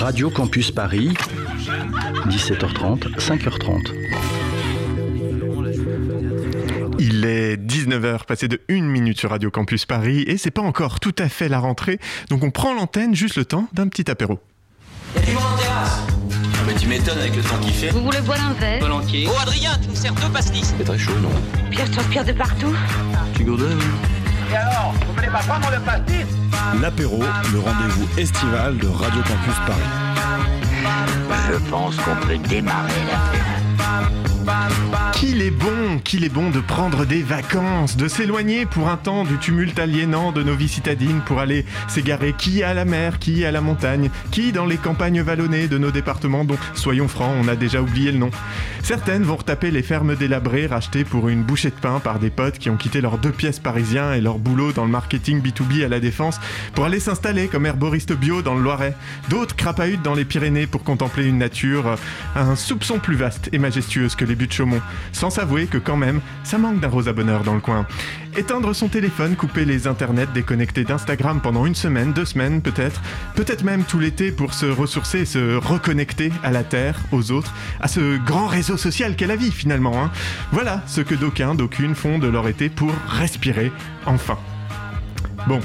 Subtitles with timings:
[0.00, 1.12] Radio Campus Paris,
[2.26, 3.92] 17h30, 5h30.
[6.98, 11.00] Il est 19h, passé de 1 minute sur Radio Campus Paris, et c'est pas encore
[11.00, 11.98] tout à fait la rentrée,
[12.30, 14.38] donc on prend l'antenne juste le temps d'un petit apéro.
[15.16, 16.00] Y'a du monde en terrasse
[16.32, 17.90] Ah bah tu m'étonnes avec le temps qu'il fait.
[17.90, 18.80] Vous voulez boire un verre?
[18.80, 19.26] Volontiers.
[19.28, 21.28] Oh Adrien, tu me sers deux pastis C'est très chaud, non?
[21.70, 22.74] Pierre transpire de partout.
[23.34, 23.76] Tu gourdin
[24.50, 26.24] Et alors, vous voulez pas prendre le pastis?
[26.78, 27.20] L'apéro,
[27.52, 29.82] le rendez-vous estival de Radio Campus Paris.
[31.48, 37.22] Je pense qu'on peut démarrer la Qu'il est bon, qu'il est bon de prendre des
[37.22, 41.66] vacances, de s'éloigner pour un temps du tumulte aliénant de nos vies citadines pour aller
[41.88, 45.76] s'égarer qui à la mer, qui à la montagne, qui dans les campagnes vallonnées de
[45.76, 48.30] nos départements dont, soyons francs, on a déjà oublié le nom.
[48.82, 52.56] Certaines vont retaper les fermes délabrées rachetées pour une bouchée de pain par des potes
[52.56, 55.88] qui ont quitté leurs deux pièces parisiens et leur boulot dans le marketing B2B à
[55.88, 56.40] la Défense
[56.74, 58.96] pour aller s'installer comme herboriste bio dans le Loiret.
[59.28, 61.96] D'autres crapahutent dans les Pyrénées pour contempler une nature euh,
[62.34, 64.80] un soupçon plus vaste et majestueuse que les buts de Chaumont,
[65.12, 67.86] sans s'avouer que quand même, ça manque d'un rosa bonheur dans le coin.
[68.36, 73.00] Éteindre son téléphone, couper les internets, déconnecter d'Instagram pendant une semaine, deux semaines peut-être,
[73.34, 77.52] peut-être même tout l'été pour se ressourcer et se reconnecter à la Terre, aux autres,
[77.80, 80.02] à ce grand réseau social qu'est la vie finalement.
[80.02, 80.10] hein.
[80.52, 83.72] Voilà ce que d'aucuns, d'aucunes font de leur été pour respirer
[84.06, 84.38] enfin.
[85.48, 85.60] Bon.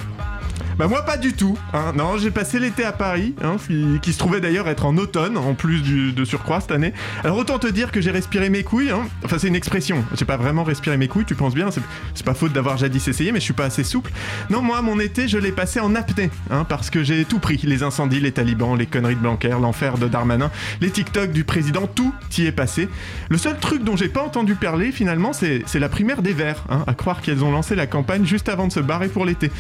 [0.78, 1.94] Bah moi pas du tout, hein.
[1.96, 3.56] non j'ai passé l'été à Paris, hein,
[4.02, 5.82] qui, se trouvait d'ailleurs être en automne en plus
[6.14, 6.94] de surcroît cette année.
[7.24, 9.08] Alors autant te dire que j'ai respiré mes couilles, hein.
[9.24, 12.34] enfin c'est une expression, j'ai pas vraiment respiré mes couilles, tu penses bien, c'est pas
[12.34, 14.12] faute d'avoir jadis essayé mais je suis pas assez souple.
[14.50, 17.58] Non moi mon été je l'ai passé en apnée, hein, parce que j'ai tout pris,
[17.64, 21.88] les incendies, les talibans, les conneries de Blanquer, l'enfer de Darmanin, les TikTok du président,
[21.88, 22.90] tout y est passé.
[23.30, 26.66] Le seul truc dont j'ai pas entendu parler finalement c'est c'est la primaire des Verts,
[26.70, 29.52] hein, à croire qu'elles ont lancé la campagne juste avant de se barrer pour l'été.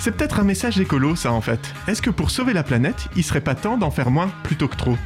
[0.00, 1.60] C'est peut-être un message écolo, ça en fait.
[1.86, 4.76] Est-ce que pour sauver la planète, il serait pas temps d'en faire moins plutôt que
[4.76, 4.96] trop?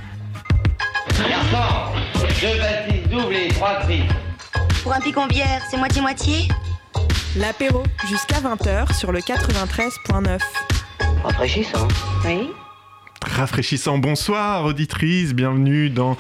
[1.19, 1.95] Garçon,
[2.41, 4.03] deux doubles et trois tris.
[4.83, 6.49] Pour un picon bière, c'est moitié-moitié?
[7.37, 10.39] L'apéro jusqu'à 20h sur le 93.9.
[11.25, 11.89] Rafraîchissant.
[12.25, 12.51] Oui.
[13.27, 16.17] Rafraîchissant, bonsoir auditrice, bienvenue dans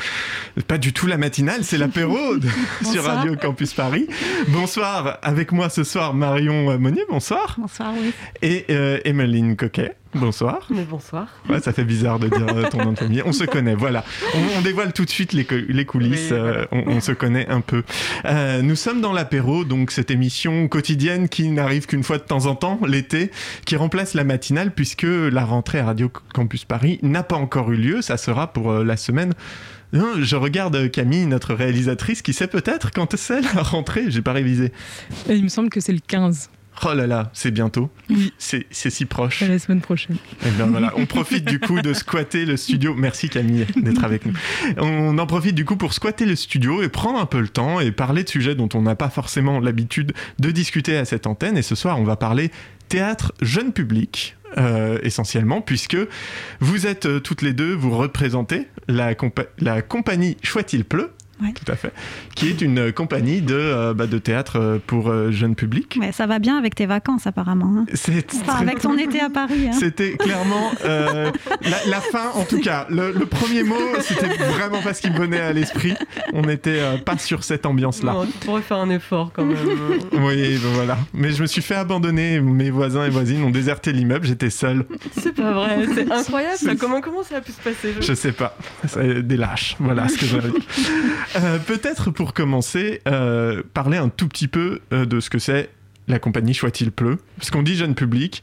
[0.66, 2.19] pas du tout la matinale, c'est l'apéro
[2.92, 3.04] sur.
[3.04, 4.09] Radio Campus Paris.
[4.48, 8.12] Bonsoir, avec moi ce soir Marion Monnier, bonsoir, Bonsoir, oui.
[8.42, 10.66] et euh, Emeline Coquet, bonsoir.
[10.70, 11.28] Mais bonsoir.
[11.48, 13.22] Ouais, ça fait bizarre de dire euh, ton nom de famille.
[13.24, 14.04] On se connaît, voilà.
[14.34, 16.28] On, on dévoile tout de suite les, co- les coulisses.
[16.30, 17.82] Oui, euh, on, on se connaît un peu.
[18.24, 22.46] Euh, nous sommes dans l'apéro, donc cette émission quotidienne qui n'arrive qu'une fois de temps
[22.46, 23.30] en temps, l'été,
[23.64, 27.76] qui remplace la matinale puisque la rentrée à Radio Campus Paris n'a pas encore eu
[27.76, 28.02] lieu.
[28.02, 29.34] Ça sera pour euh, la semaine.
[29.94, 34.04] Hein, Je regarde Camille, notre réalisatrice, qui sait peut-être quand c'est la rentrée.
[34.10, 34.70] J'ai pas révisé.
[35.30, 36.50] Il me semble que c'est le 15,
[36.84, 37.91] Oh là là, c'est bientôt.
[38.11, 38.33] Oui.
[38.39, 39.41] C'est c'est si proche.
[39.41, 40.16] la semaine prochaine.
[40.47, 42.94] Eh bien, voilà, on profite du coup de squatter le studio.
[42.94, 44.34] Merci Camille d'être avec nous.
[44.77, 47.81] On en profite du coup pour squatter le studio et prendre un peu le temps
[47.81, 51.56] et parler de sujets dont on n'a pas forcément l'habitude de discuter à cette antenne.
[51.59, 52.50] Et ce soir, on va parler
[52.88, 54.37] théâtre jeune public.
[54.56, 55.97] euh, essentiellement puisque
[56.61, 61.11] vous êtes euh, toutes les deux vous représentez la, compa- la compagnie Chouette il pleut
[61.41, 61.53] Ouais.
[61.53, 61.93] tout à fait
[62.34, 66.10] qui est une compagnie de, euh, bah, de théâtre euh, pour euh, jeunes publics Ouais,
[66.12, 67.72] ça va bien avec tes vacances apparemment.
[67.78, 67.87] hein.
[67.94, 69.69] c'est Enfin, très- avec ton été à Paris.
[69.69, 69.76] hein.
[69.78, 71.31] c'était clairement euh,
[71.62, 72.87] la, la fin, en tout cas.
[72.91, 75.94] Le, le premier mot, c'était vraiment pas ce qui me venait à l'esprit.
[76.32, 78.12] On n'était euh, pas sur cette ambiance-là.
[78.12, 79.56] Non, tu pourrais faire un effort quand même.
[80.12, 80.99] Oui, ben voilà.
[81.15, 82.41] Mais je me suis fait abandonner.
[82.41, 84.26] Mes voisins et voisines ont déserté l'immeuble.
[84.26, 84.84] J'étais seul.
[85.12, 86.75] c'est pas vrai, c'est incroyable ça.
[86.76, 88.56] Comment, comment ça a pu se passer je- Je sais pas.
[88.97, 89.76] Des lâches.
[89.78, 90.66] Voilà ce que j'avais dit.
[91.37, 95.71] Euh, Peut-être pour commencer, euh, parler un tout petit peu euh, de ce que c'est
[96.09, 97.19] la compagnie Chouette il pleut.
[97.37, 98.43] Parce qu'on dit jeune public.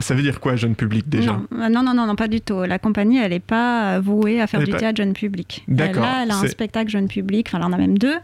[0.00, 1.34] Ça veut dire quoi, jeune public déjà?
[1.52, 2.62] Non, non, non, non, non, pas du tout.
[2.64, 5.62] La compagnie, elle n'est pas vouée à faire du pas- théâtre jeune public.
[5.68, 8.16] D'accord, Là, elle a un spectacle jeune public, enfin, elle en a même deux.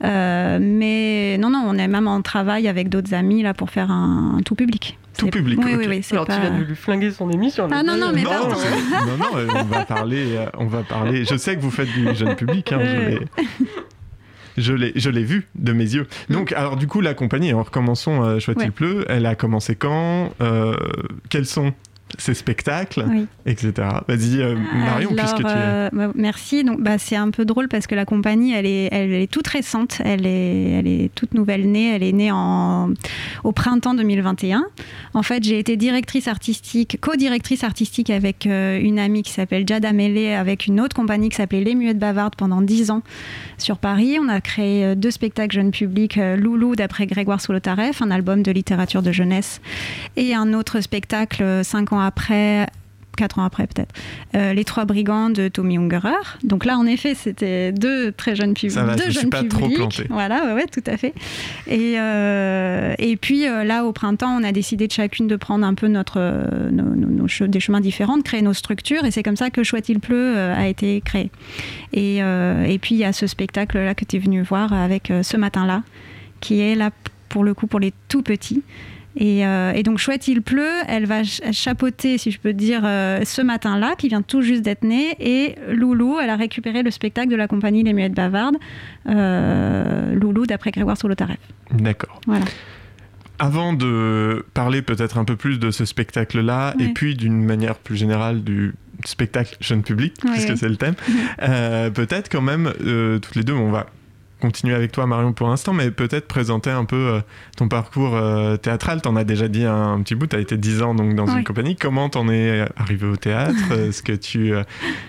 [0.00, 4.36] Mais non, non, on est même en travail avec d'autres amis là pour faire un,
[4.38, 4.96] un tout public.
[5.16, 5.78] Tout public, Oui, ok.
[5.80, 6.02] oui, oui.
[6.02, 7.68] c'est Alors pas- tu viens de lui flinguer son émission.
[7.70, 8.56] Ah, non, non, mais non, pardon.
[9.06, 11.24] non, non, euh, on va parler, euh, on va parler.
[11.24, 13.20] Je sais que vous faites du jeune public, hein, je l'ai-
[14.56, 16.06] je l'ai, je l'ai vu de mes yeux.
[16.30, 18.66] Donc, alors du coup, la compagnie, alors commençons, euh, Chouette Ouais.
[18.66, 20.74] il pleut, elle a commencé quand Euh,
[21.28, 21.72] Quels sont
[22.18, 23.26] ses spectacles, Oui.
[23.46, 23.72] etc.
[24.08, 25.56] Vas-y, euh, Marion, Alors, puisque tu es...
[25.56, 26.64] euh, bah, merci.
[26.64, 29.46] Donc, bah, c'est un peu drôle parce que la compagnie, elle est, elle est toute
[29.48, 30.00] récente.
[30.04, 31.94] Elle est, elle est toute nouvelle née.
[31.94, 32.90] Elle est née en,
[33.44, 34.64] au printemps 2021.
[35.14, 39.92] En fait, j'ai été directrice artistique, co-directrice artistique avec euh, une amie qui s'appelle Jada
[39.92, 43.02] Melé, avec une autre compagnie qui s'appelait Les Muettes Bavardes pendant 10 ans
[43.58, 44.18] sur Paris.
[44.20, 48.42] On a créé euh, deux spectacles jeunes publics, euh, Loulou d'après Grégoire Solotareff, un album
[48.42, 49.60] de littérature de jeunesse,
[50.16, 52.66] et un autre spectacle euh, cinq ans après
[53.16, 53.94] quatre ans après peut-être.
[54.34, 56.10] Euh, les trois brigands de Tommy Ungerer.
[56.42, 58.72] Donc là, en effet, c'était deux très jeunes publics.
[58.72, 59.76] Ça va, deux je suis jeunes pas trop publics.
[59.76, 60.06] planté.
[60.10, 61.14] Voilà, ouais, ouais, tout à fait.
[61.68, 65.64] Et, euh, et puis euh, là, au printemps, on a décidé de chacune de prendre
[65.64, 66.18] un peu notre,
[66.72, 69.04] nos, nos- nos che- des chemins différents, de créer nos structures.
[69.04, 71.30] Et c'est comme ça que Chouette il pleut a été créé.
[71.92, 75.36] Et, et puis il y a ce spectacle-là que tu es venu voir avec ce
[75.36, 75.84] matin-là,
[76.40, 76.90] qui est là
[77.28, 78.62] pour le coup pour les tout petits.
[79.16, 82.82] Et, euh, et donc Chouette il pleut, elle va ch- chapeauter, si je peux dire,
[82.84, 85.14] euh, ce matin-là, qui vient tout juste d'être né.
[85.20, 88.56] Et Loulou, elle a récupéré le spectacle de la compagnie Les Muettes Bavardes,
[89.08, 91.38] euh, Loulou d'après Grégoire Solotareff.
[91.72, 92.20] D'accord.
[92.26, 92.44] Voilà.
[93.38, 97.96] Avant de parler peut-être un peu plus de ce spectacle-là, et puis d'une manière plus
[97.96, 98.74] générale du
[99.04, 100.94] spectacle jeune public, puisque c'est le thème,
[101.94, 102.72] peut-être quand même,
[103.20, 103.86] toutes les deux, on va
[104.44, 107.20] continuer avec toi Marion pour l'instant, mais peut-être présenter un peu euh,
[107.56, 109.00] ton parcours euh, théâtral.
[109.00, 111.76] T'en as déjà dit un, petit bout, t'as été 10 ans donc dans une compagnie.
[111.76, 113.72] Comment t'en es arrivé au théâtre?
[113.88, 114.62] Est-ce que tu, euh,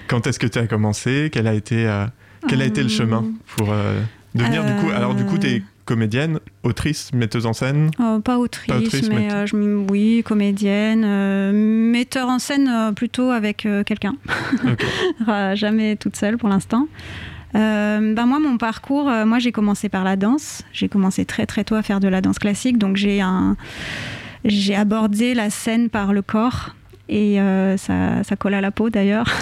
[0.08, 1.30] Quand est-ce que tu as commencé?
[1.34, 2.06] Quel a été, euh,
[2.48, 3.26] quel a été le chemin
[3.58, 3.74] pour
[4.34, 7.92] devenir du coup Alors du coup, t'es comédienne, autrice, metteuse en scène?
[8.00, 13.32] Oh, pas autrice, Pas autrice, mais euh, je oui, comédienne, euh, metteur en scène plutôt
[13.32, 14.16] avec quelqu'un.
[15.56, 16.88] Jamais toute seule pour l'instant.
[17.56, 20.63] Euh, ben moi, mon parcours, euh, moi j'ai commencé par la danse.
[20.74, 23.22] J'ai commencé très très tôt à faire de la danse classique, donc j'ai
[24.44, 26.75] j'ai abordé la scène par le corps
[27.07, 29.28] et euh, ça, ça colle à la peau d'ailleurs.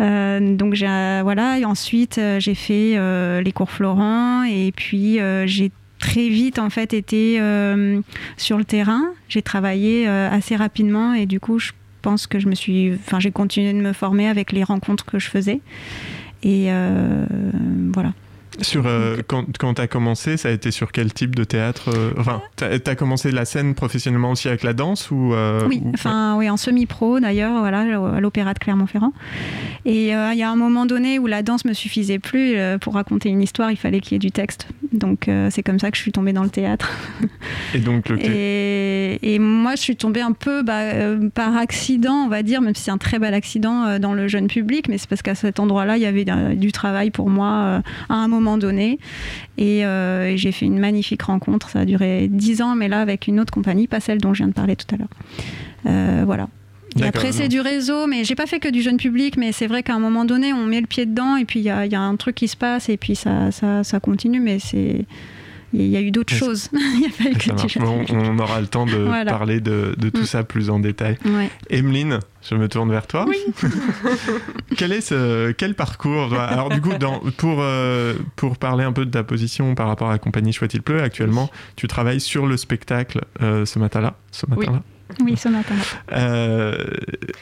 [0.00, 2.98] Donc voilà et ensuite j'ai fait
[3.40, 5.70] les cours Florent et puis j'ai
[6.00, 7.38] très vite en fait été
[8.36, 9.04] sur le terrain.
[9.28, 11.70] J'ai travaillé assez rapidement et du coup je
[12.02, 15.20] pense que je me suis, enfin j'ai continué de me former avec les rencontres que
[15.20, 15.60] je faisais
[16.44, 17.24] et euh,
[17.92, 18.12] voilà.
[18.60, 21.90] Sur, euh, quand quand tu as commencé, ça a été sur quel type de théâtre
[21.94, 25.80] euh, Enfin, tu as, commencé la scène professionnellement aussi avec la danse ou, euh, Oui,
[25.84, 29.12] ou- enfin oui, en semi-pro d'ailleurs, voilà, à l'opéra de Clermont-Ferrand.
[29.84, 32.94] Et euh, il y a un moment donné où la danse me suffisait plus pour
[32.94, 34.68] raconter une histoire, il fallait qu'il y ait du texte.
[34.92, 36.90] Donc c'est comme ça que je suis tombée dans le théâtre.
[37.74, 40.82] Et donc, le Et, et moi, je suis tombée un peu bah,
[41.34, 44.46] par accident, on va dire, même si c'est un très bel accident dans le jeune
[44.46, 46.24] public, mais c'est parce qu'à cet endroit-là, il y avait
[46.54, 48.98] du travail pour moi à un moment donné.
[49.58, 51.70] Et, euh, et j'ai fait une magnifique rencontre.
[51.70, 54.38] Ça a duré dix ans, mais là, avec une autre compagnie, pas celle dont je
[54.38, 55.08] viens de parler tout à l'heure.
[55.86, 56.48] Euh, voilà.
[57.00, 59.66] Et après, c'est du réseau, mais j'ai pas fait que du jeune public, mais c'est
[59.66, 61.86] vrai qu'à un moment donné, on met le pied dedans, et puis il y a,
[61.86, 64.58] il y a un truc qui se passe, et puis ça, ça, ça continue, mais
[64.60, 65.04] c'est.
[65.76, 66.70] Il y a eu d'autres choses.
[66.72, 69.30] Il a que on, aura le temps de Voilà.
[69.32, 70.26] parler de, de tout Mm.
[70.26, 71.18] ça plus en détail.
[71.24, 71.50] Ouais.
[71.70, 73.26] Emeline, je me tourne vers toi.
[74.76, 79.04] quel est ce quel parcours Alors du coup, dans- pour euh, pour parler un peu
[79.04, 82.46] de ta position par rapport à la compagnie Chouette il pleut, actuellement, tu travailles sur
[82.46, 84.14] le spectacle euh, ce matin-là.
[84.30, 84.56] Ce Oui.
[84.58, 84.78] matin-là?
[84.84, 84.93] Oui,
[85.36, 85.74] ce matin.
[86.12, 86.76] Euh,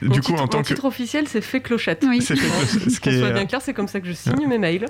[0.03, 2.05] Mon du coup, titre, en tant mon que titre officiel, c'est fait clochette.
[2.07, 2.21] Oui.
[2.21, 4.87] c'est ce qui soit bien clair, c'est comme ça que je signe mes mails.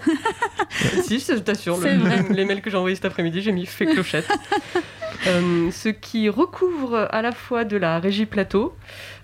[1.04, 2.24] si, je t'assure, le- C'est vrai.
[2.30, 4.26] les, mails que j'ai envoyés cet après-midi, j'ai mis fait clochette.
[5.28, 8.74] Euh, ce qui recouvre à la fois de la régie plateau,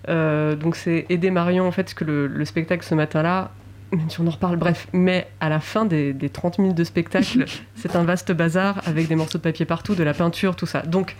[0.07, 3.51] euh, donc c'est aider Marion en fait, parce que le, le spectacle ce matin-là,
[3.91, 6.85] même si on en reparle, bref, mais à la fin des, des 30 minutes de
[6.85, 7.43] spectacle,
[7.75, 10.83] c'est un vaste bazar avec des morceaux de papier partout, de la peinture, tout ça.
[10.83, 11.17] Donc,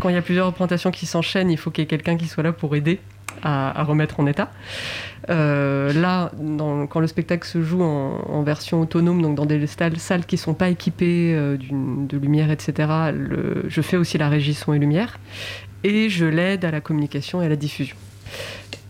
[0.00, 2.26] quand il y a plusieurs représentations qui s'enchaînent, il faut qu'il y ait quelqu'un qui
[2.26, 3.00] soit là pour aider
[3.42, 4.50] à, remettre en état.
[5.28, 6.30] Euh, là,
[6.88, 10.68] quand le spectacle se joue en, version autonome, donc dans des salles, qui sont pas
[10.68, 12.88] équipées euh, de lumière, etc.,
[13.66, 15.18] je fais aussi la régie son et lumière.
[15.84, 17.96] Et je l'aide à la communication et à la diffusion.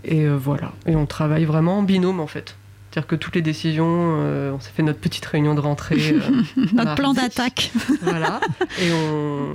[0.05, 0.73] Et euh, voilà.
[0.87, 2.57] Et on travaille vraiment en binôme, en fait.
[2.97, 5.99] C'est-à-dire que toutes les décisions, euh, on s'est fait notre petite réunion de rentrée.
[6.15, 7.71] euh, Notre plan d'attaque.
[8.01, 8.41] Voilà.
[8.81, 9.49] Et on,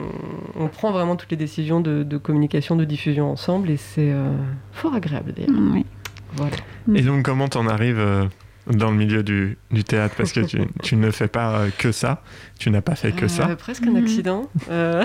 [0.63, 3.71] on prend vraiment toutes les décisions de, de communication, de diffusion ensemble.
[3.71, 4.29] Et c'est euh,
[4.73, 5.59] fort agréable d'ailleurs.
[5.73, 5.87] Oui.
[6.35, 6.55] Voilà.
[6.93, 8.25] Et donc, comment t'en arrives euh,
[8.67, 10.13] dans le milieu du, du théâtre?
[10.15, 12.21] Parce que tu, tu ne fais pas euh, que ça.
[12.59, 13.47] Tu n'as pas fait que Euh, ça.
[13.55, 14.51] Presque un accident.
[14.69, 15.03] Euh,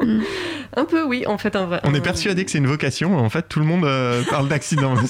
[0.00, 0.22] Mhm.
[0.76, 1.80] un peu, oui, en fait, un vrai.
[1.84, 3.16] On est persuadé que c'est une vocation.
[3.18, 4.94] En fait, tout le monde euh, parle d'accident.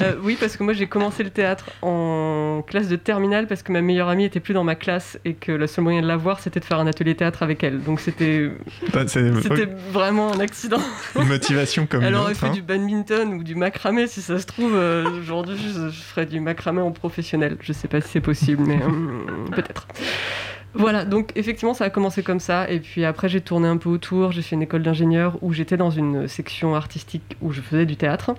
[0.00, 3.70] Euh, oui, parce que moi j'ai commencé le théâtre en classe de terminale parce que
[3.72, 6.16] ma meilleure amie était plus dans ma classe et que le seul moyen de la
[6.16, 7.82] voir c'était de faire un atelier théâtre avec elle.
[7.82, 8.50] Donc c'était
[8.94, 10.80] Bah, c'était vraiment un accident.
[11.16, 12.52] une motivation comme Elle aurait fait hein.
[12.52, 14.72] du badminton ou du macramé si ça se trouve.
[14.74, 17.56] euh, Aujourd'hui je, je ferais du macramé en professionnel.
[17.60, 18.78] Je sais pas si c'est possible, mais
[19.54, 19.86] peut-être.
[20.74, 23.88] Voilà, donc effectivement ça a commencé comme ça, et puis après j'ai tourné un peu
[23.88, 27.86] autour, j'ai fait une école d'ingénieur où j'étais dans une section artistique où je faisais
[27.86, 28.34] du théâtre.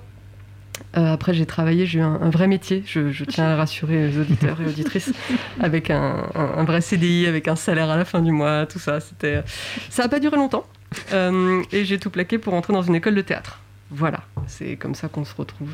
[0.98, 4.08] Euh, après j'ai travaillé, j'ai eu un, un vrai métier, je, je tiens à rassurer
[4.08, 5.12] les auditeurs et auditrices,
[5.60, 8.80] avec un, un- un vrai CDI, avec un salaire à la fin du mois, tout
[8.80, 9.00] ça.
[9.02, 9.44] C'était,
[9.90, 10.66] ça n'a pas duré longtemps,
[11.14, 13.60] Euh, et j'ai tout plaqué pour entrer dans une école de théâtre.
[13.92, 15.72] voilà, c'est comme ça qu'on se retrouve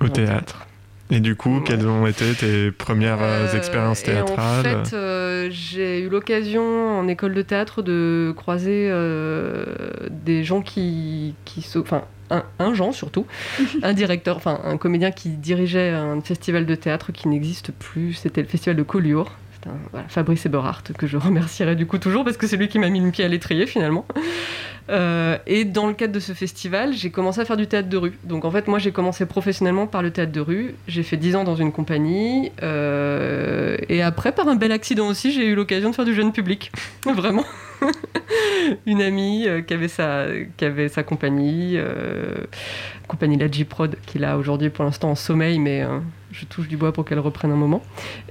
[0.00, 0.66] au théâtre.
[1.10, 6.00] Et du coup, quelles ont été tes premières euh, expériences théâtrales En fait, euh, j'ai
[6.00, 9.66] eu l'occasion en école de théâtre de croiser euh,
[10.10, 13.26] des gens qui, qui enfin, un, un Jean surtout,
[13.82, 18.14] un directeur, enfin un comédien qui dirigeait un festival de théâtre qui n'existe plus.
[18.14, 19.32] C'était le festival de Collioure.
[20.08, 23.00] Fabrice Eberhardt, que je remercierai du coup toujours parce que c'est lui qui m'a mis
[23.00, 24.06] le pied à l'étrier finalement.
[24.90, 27.96] Euh, et dans le cadre de ce festival, j'ai commencé à faire du théâtre de
[27.96, 28.18] rue.
[28.24, 30.74] Donc en fait, moi j'ai commencé professionnellement par le théâtre de rue.
[30.88, 32.52] J'ai fait 10 ans dans une compagnie.
[32.62, 36.32] Euh, et après, par un bel accident aussi, j'ai eu l'occasion de faire du jeune
[36.32, 36.70] public.
[37.06, 37.44] Vraiment.
[38.86, 41.78] une amie euh, qui, avait sa, qui compagnie,
[43.08, 45.82] compagnie La G-Prod, qu'il a aujourd'hui pour l'instant en sommeil, mais
[46.34, 47.82] je touche du bois pour qu'elle reprenne un moment.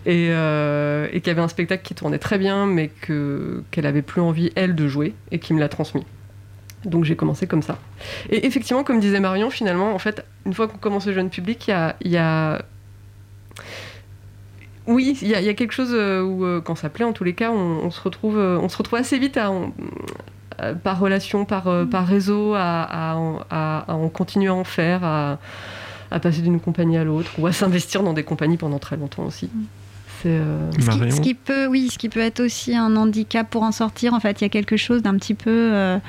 [0.05, 4.22] Et, et qui avait un spectacle qui tournait très bien, mais que, qu'elle avait plus
[4.22, 6.05] envie, elle, de jouer, et qui me l'a transmis.
[6.86, 7.77] Donc j'ai commencé comme ça.
[8.29, 11.72] Et effectivement, comme disait Marion, finalement, en fait, une fois qu'on commence le jeune public,
[12.01, 12.62] il y a,
[14.88, 17.33] Oui, il y, a quelque chose euh, où, euh, quand ça plaît, en tous les
[17.33, 19.39] cas, on, se, retrouve, euh, on se retrouve assez vite
[20.83, 21.65] par relation, par,
[22.05, 23.15] réseau, à,
[23.88, 25.39] en continuer à en faire, à,
[26.20, 29.50] passer d'une compagnie à l'autre, ou à s'investir dans des compagnies pendant très longtemps aussi.
[29.53, 29.63] Mm.
[30.24, 34.13] Ce qui, peut, oui, ce qui peut être aussi un handicap pour en sortir.
[34.13, 36.00] En fait, il y a quelque chose d'un petit peu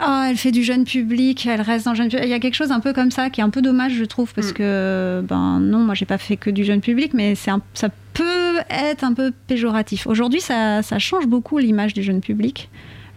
[0.00, 2.24] oh, elle fait du jeune public, elle reste dans le jeune public.
[2.24, 4.04] Il y a quelque chose un peu comme ça qui est un peu dommage, je
[4.04, 4.54] trouve, parce mm.
[4.54, 8.58] que, ben non, moi j'ai pas fait que du jeune public, mais c'est ça peut
[8.68, 10.06] être un peu péjoratif.
[10.06, 12.68] Aujourd'hui, ça, ça change beaucoup l'image du jeune public.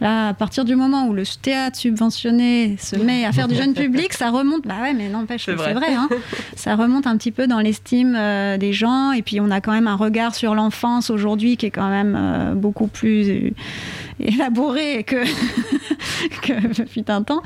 [0.04, 3.74] Là, à partir du moment où le théâtre subventionné se met à faire du jeune
[3.74, 4.68] public, ça remonte.
[4.68, 5.74] Bah ouais, mais n'empêche, c'est vrai.
[5.74, 6.10] vrai hein.
[6.58, 9.14] ça remonte un petit peu dans l'estime euh, des gens.
[9.14, 12.18] Et puis, on a quand même un regard sur l'enfance aujourd'hui qui est quand même
[12.20, 13.54] euh, beaucoup plus
[14.20, 15.24] élaboré que,
[16.42, 17.42] que fut un temps.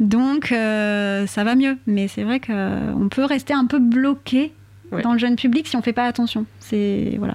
[0.00, 1.76] Donc, euh, ça va mieux.
[1.86, 4.54] Mais c'est vrai qu'on peut rester un peu bloqué
[5.02, 6.46] dans le jeune public si on ne fait pas attention.
[6.58, 7.34] C'est voilà.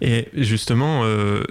[0.00, 1.42] Et justement, euh,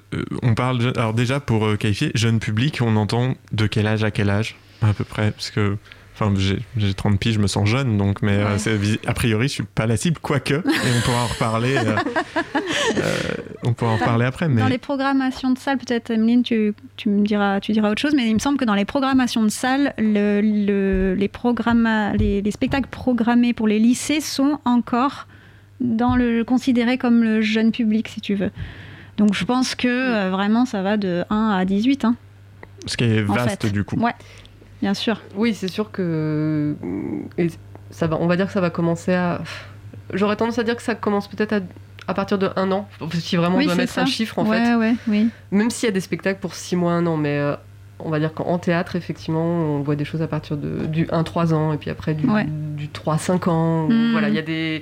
[0.41, 0.93] on parle.
[0.95, 4.55] Alors, déjà, pour euh, qualifier, jeune public, on entend de quel âge à quel âge,
[4.81, 5.77] à peu près Parce que
[6.21, 6.33] Enfin,
[6.75, 8.57] j'ai 30 piges, je me sens jeune, donc, mais euh,
[9.07, 10.61] a priori, je suis pas la cible, quoique, et
[10.97, 11.77] on pourra en reparler.
[11.77, 11.95] Euh,
[12.97, 13.17] euh,
[13.63, 14.49] on pourra en reparler après.
[14.49, 14.61] Mais...
[14.61, 18.13] Dans les programmations de salle, peut-être, Emeline, tu, tu, me diras, tu diras autre chose,
[18.15, 21.31] mais il me semble que dans les programmations de salle, le, le, les,
[22.17, 25.25] les, les, spectacles programmés pour les lycées sont encore
[25.81, 28.51] dans le, considérés comme le jeune public, si tu veux.
[29.17, 32.05] Donc je pense que vraiment, ça va de 1 à 18.
[32.05, 32.15] Hein.
[32.85, 33.97] Ce qui est vaste, du coup.
[33.97, 34.13] Ouais.
[34.81, 35.21] Bien sûr.
[35.35, 36.75] Oui, c'est sûr que
[37.37, 37.47] et
[37.91, 38.17] ça va.
[38.19, 39.41] On va dire que ça va commencer à.
[40.13, 41.61] J'aurais tendance à dire que ça commence peut-être
[42.07, 44.75] à, partir de un an, si vraiment on doit mettre un chiffre en fait.
[44.75, 45.29] Ouais, oui.
[45.51, 47.55] Même s'il y a des spectacles pour six mois, un an, mais euh,
[47.99, 51.53] on va dire qu'en théâtre, effectivement, on voit des choses à partir de, du 1-3
[51.53, 52.25] ans et puis après du,
[52.75, 53.89] du 3-5 ans.
[53.89, 54.11] Hmm.
[54.13, 54.81] Voilà, il y a des.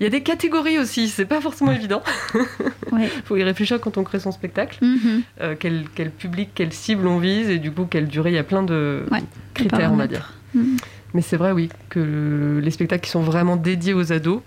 [0.00, 2.02] Il y a des catégories aussi, c'est pas forcément évident.
[2.92, 4.78] Il faut y réfléchir quand on crée son spectacle.
[4.82, 5.22] Mhm.
[5.40, 8.30] Euh, quel, quel, public, quelle cible on vise et du coup quelle durée.
[8.30, 9.04] Il y a plein de
[9.54, 10.32] critères, on va dire.
[10.54, 10.76] Mhm.
[11.14, 14.40] Mais c'est vrai, oui, que les spectacles qui sont vraiment dédiés aux ados,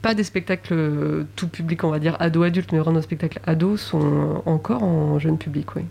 [0.00, 3.80] pas des spectacles euh, tout public, on va dire ado-adulte, mais vraiment des spectacles ados
[3.80, 5.82] sont encore en jeune public, oui.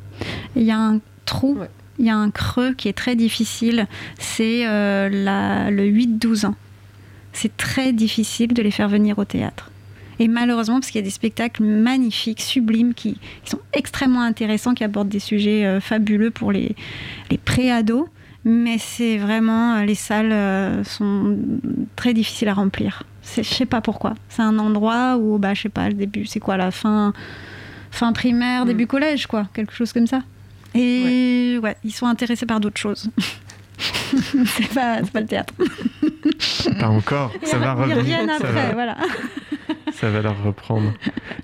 [0.55, 1.57] Il y a un trou,
[1.99, 3.87] il y a un creux qui est très difficile,
[4.19, 5.09] c'est euh,
[5.69, 6.55] le 8-12 ans
[7.33, 9.69] c'est très difficile de les faire venir au théâtre.
[10.19, 14.83] Et malheureusement, parce qu'il y a des spectacles magnifiques, sublimes, qui, sont extrêmement intéressants, qui
[14.83, 16.75] abordent des sujets euh, fabuleux pour les,
[17.31, 18.07] les pré-ados,
[18.45, 21.37] mais c'est vraiment, euh, les salles euh, sont
[21.95, 23.03] très difficiles à remplir.
[23.35, 24.15] Je sais pas pourquoi.
[24.29, 27.13] C'est un endroit où, bah, je sais pas, le début, c'est quoi, la fin,
[27.89, 28.67] fin primaire, mm.
[28.67, 30.21] début collège, quoi, quelque chose comme ça.
[30.75, 33.09] Et ouais ils sont intéressés par d'autres choses.
[34.45, 35.53] c'est pas, pas, le théâtre.
[36.79, 38.19] pas encore, ça va revenir.
[38.39, 38.97] ça va, voilà.
[39.93, 40.93] ça va leur reprendre.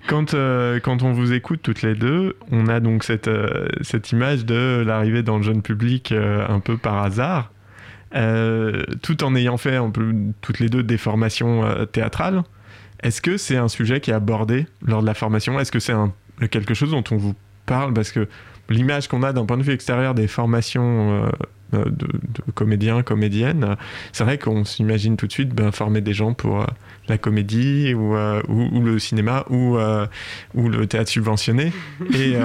[0.07, 4.12] Quand, euh, quand on vous écoute toutes les deux, on a donc cette, euh, cette
[4.12, 7.51] image de l'arrivée dans le jeune public euh, un peu par hasard,
[9.01, 12.41] tout en ayant fait un peu toutes les deux des formations théâtrales.
[13.03, 15.59] Est-ce que c'est un sujet qui est abordé lors de la formation?
[15.59, 15.93] Est-ce que c'est
[16.50, 17.36] quelque chose dont on vous
[17.67, 17.93] parle?
[17.93, 18.27] Parce que
[18.69, 21.29] l'image qu'on a d'un point de vue extérieur des formations
[21.75, 22.07] euh, de,
[22.55, 23.75] comédiens, comédiennes,
[24.11, 26.65] c'est vrai qu'on s'imagine tout de suite ben, former des gens pour euh,
[27.07, 29.77] la comédie ou, euh, ou, le cinéma ou,
[30.55, 31.71] ou le théâtre subventionné.
[32.15, 32.35] Et,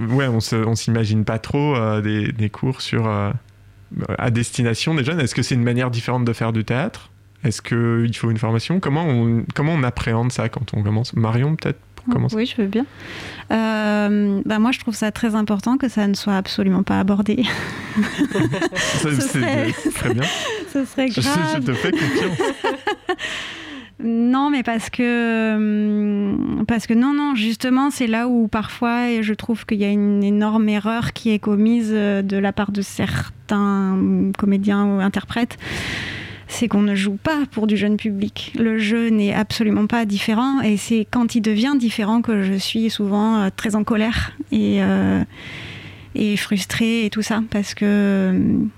[0.00, 5.20] ouais, on s'imagine pas trop des, des, cours sur, à destination des jeunes.
[5.20, 7.10] Est-ce que c'est une manière différente de faire du théâtre?
[7.42, 8.80] Est-ce qu'il faut une formation?
[8.80, 11.14] Comment on, comment on appréhende ça quand on commence?
[11.14, 11.80] Marion, peut-être?
[12.32, 12.86] Oui, je veux bien.
[13.52, 17.42] Euh, bah moi, je trouve ça très important que ça ne soit absolument pas abordé.
[18.74, 20.22] Ça, Ce serait- très bien.
[20.72, 21.38] Ce serait Je, grave.
[21.56, 22.38] je te fais confiance.
[24.02, 29.34] Non, mais parce que hum, parce que non, non, justement, c'est là où parfois je
[29.34, 32.80] trouve qu'il y a une énorme erreur qui est commise euh, de la part de
[32.80, 33.98] certains
[34.38, 35.58] comédiens ou interprètes.
[36.52, 38.52] C'est qu'on ne joue pas pour du jeune public.
[38.58, 42.90] Le jeu n'est absolument pas différent, et c'est quand il devient différent que je suis
[42.90, 45.22] souvent euh, très en colère et euh,
[46.14, 48.70] et frustrée et tout ça, parce que hum,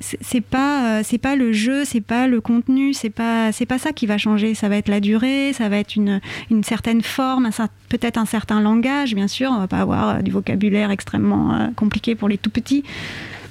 [0.00, 3.78] c'est pas euh, c'est pas le jeu c'est pas le contenu c'est pas c'est pas
[3.78, 4.54] ça qui va changer.
[4.54, 7.50] Ça va être la durée ça va être une, une certaine forme
[7.88, 9.50] peut-être un certain langage bien sûr.
[9.50, 12.84] On va pas avoir euh, du vocabulaire extrêmement euh, compliqué pour les tout petits.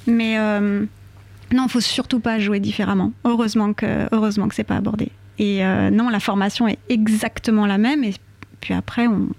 [0.05, 0.85] Mais euh,
[1.53, 3.13] non faut surtout pas jouer différemment.
[3.25, 5.09] Heureusement que heureusement que c'est pas abordé.
[5.39, 8.03] Et euh, non la formation est exactement la même.
[8.03, 8.13] Et
[8.61, 9.29] puis après on,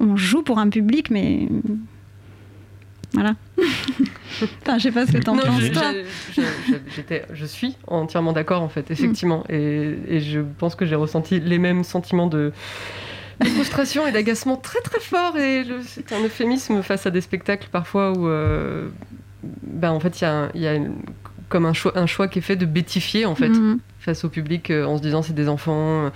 [0.00, 1.48] on joue pour un public mais
[3.12, 3.34] voilà.
[4.62, 5.82] Enfin je sais pas ce que t'en penses je, toi.
[6.36, 9.44] je- je- suis entièrement d'accord en fait, effectivement.
[9.48, 12.52] Et, et je pense que j'ai ressenti les mêmes sentiments de,
[13.40, 15.36] de frustration et d'agacement très très fort.
[15.36, 18.88] Et c'est un euphémisme face à des spectacles parfois où, euh,
[19.42, 20.94] ben, en fait, il y a, il y a une-
[21.50, 23.78] comme un choix, un choix qui est fait de bêtifier en fait Mhm.
[23.98, 26.06] face au public euh, en se disant c'est des enfants.
[26.06, 26.10] euh,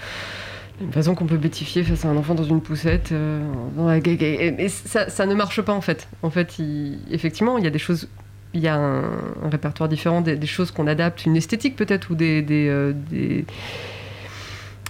[0.80, 3.12] Une façon qu'on peut bêtifier face à un enfant dans une poussette.
[3.12, 3.40] euh,
[3.76, 6.08] dans la- et ça, ça ne marche pas en fait.
[6.22, 8.08] En fait, il- effectivement, il y a des choses
[8.56, 9.02] il y a un,
[9.44, 12.40] un répertoire différent, des, des choses qu'on adapte, une esthétique peut-être, ou des.
[12.42, 13.44] des, euh, des,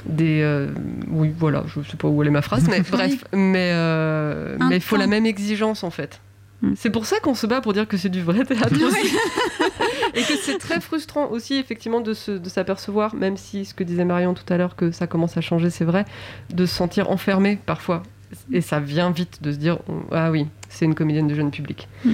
[0.06, 0.68] des, euh,
[1.08, 4.76] oui, voilà, je sais pas où elle est ma phrase, mais bref, mais euh, mais
[4.76, 6.20] il faut la même exigence en fait.
[6.60, 6.72] Mm.
[6.76, 8.68] C'est pour ça qu'on se bat pour dire que c'est du vrai théâtre.
[10.14, 13.82] Et que c'est très frustrant aussi, effectivement, de, se- de s'apercevoir, même si ce que
[13.84, 16.04] disait Marion tout à l'heure, que ça commence à changer, c'est vrai,
[16.52, 18.02] de se sentir enfermé parfois.
[18.52, 19.78] Et ça vient vite de se dire
[20.10, 21.88] Ah oui, c'est une comédienne de jeune public.
[22.04, 22.10] Mm.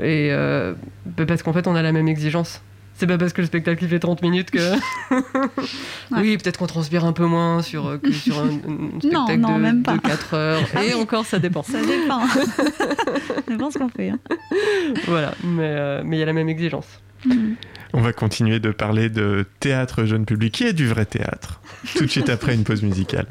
[0.00, 0.74] Et euh,
[1.06, 2.62] bah, parce qu'en fait, on a la même exigence.
[2.98, 4.58] C'est pas parce que le spectacle il fait 30 minutes que.
[6.10, 9.54] Oui, peut-être qu'on transpire un peu moins sur, euh, que sur un, un spectacle non,
[9.56, 9.94] de, même pas.
[9.94, 10.62] de 4 heures.
[10.74, 11.00] Ah Et oui.
[11.00, 11.62] encore, ça dépend.
[11.62, 12.26] Ça dépend.
[12.28, 14.10] ça dépend ce qu'on fait.
[14.10, 14.18] hein.
[15.06, 16.86] voilà, mais euh, mais il y a la même exigence.
[17.92, 21.60] On va continuer de parler de théâtre jeune public, qui est du vrai théâtre,
[21.96, 23.26] tout de suite après une pause musicale.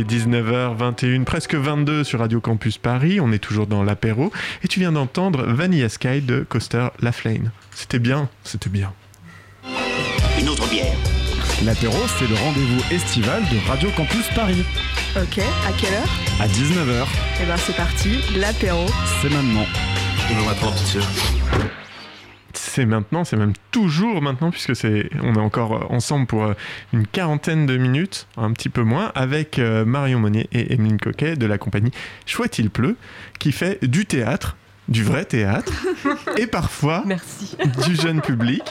[0.00, 3.20] Est 19h21, presque 22 sur Radio Campus Paris.
[3.20, 4.32] On est toujours dans l'apéro.
[4.62, 7.50] Et tu viens d'entendre Vanilla Sky de Coaster Laflane.
[7.74, 8.92] C'était bien, c'était bien.
[10.40, 10.86] Une autre bière.
[11.64, 14.64] L'apéro, c'est le rendez-vous estival de Radio Campus Paris.
[15.16, 16.08] Ok, à quelle heure?
[16.40, 17.06] À 19h,
[17.42, 18.86] Eh ben c'est parti, l'apéro.
[19.20, 19.66] c'est maintenant.
[20.32, 21.79] On va.
[22.52, 26.54] C'est maintenant, c'est même toujours maintenant, puisque c'est, on est encore euh, ensemble pour euh,
[26.92, 31.36] une quarantaine de minutes, un petit peu moins, avec euh, Marion Monnier et Emeline Coquet
[31.36, 31.92] de la compagnie
[32.26, 32.96] Chouette il pleut,
[33.38, 34.56] qui fait du théâtre,
[34.88, 35.72] du vrai théâtre,
[36.36, 37.56] et parfois Merci.
[37.86, 38.62] du jeune public.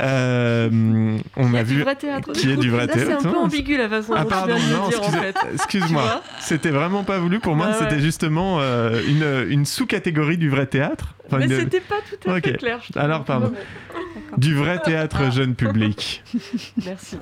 [0.00, 2.32] Euh, on a vu théâtre.
[2.32, 3.26] qui est du vrai Là, c'est théâtre.
[3.26, 5.34] un peu ambigu la façon Ah dont pardon, tu non, dire en excuse- fait.
[5.54, 6.22] excuse-moi.
[6.40, 7.68] C'était vraiment pas voulu pour moi.
[7.68, 7.76] Ah ouais.
[7.88, 11.14] C'était justement euh, une, une sous-catégorie du vrai théâtre.
[11.26, 12.80] Enfin, Mais une- c'était pas tout à fait clair.
[12.92, 12.98] je.
[12.98, 13.52] Alors, pardon.
[14.36, 16.22] Du vrai théâtre jeune public.
[16.84, 17.18] Merci.